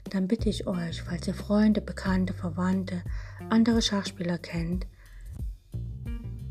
dann 0.09 0.27
bitte 0.27 0.49
ich 0.49 0.67
euch, 0.67 1.03
falls 1.03 1.29
ihr 1.29 1.35
Freunde, 1.35 1.83
Bekannte, 1.83 2.33
Verwandte, 2.33 3.03
andere 3.51 3.83
Schachspieler 3.83 4.39
kennt, 4.39 4.87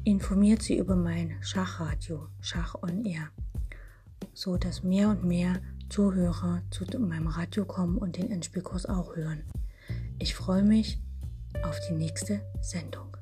informiert 0.04 0.62
sie 0.62 0.78
über 0.78 0.96
mein 0.96 1.36
Schachradio, 1.42 2.28
Schach 2.40 2.76
on 2.76 3.04
Air, 3.04 3.32
so 4.32 4.58
dass 4.58 4.84
mehr 4.84 5.10
und 5.10 5.24
mehr 5.24 5.60
Zuhörer 5.90 6.62
zu 6.70 6.86
meinem 7.00 7.30
Radio 7.30 7.66
kommen 7.66 7.98
und 7.98 8.18
den 8.18 8.30
Endspielkurs 8.30 8.86
auch 8.86 9.16
hören. 9.16 9.42
Ich 10.20 10.36
freue 10.36 10.62
mich 10.62 11.02
auf 11.64 11.80
die 11.90 11.96
nächste 11.96 12.42
Sendung. 12.62 13.18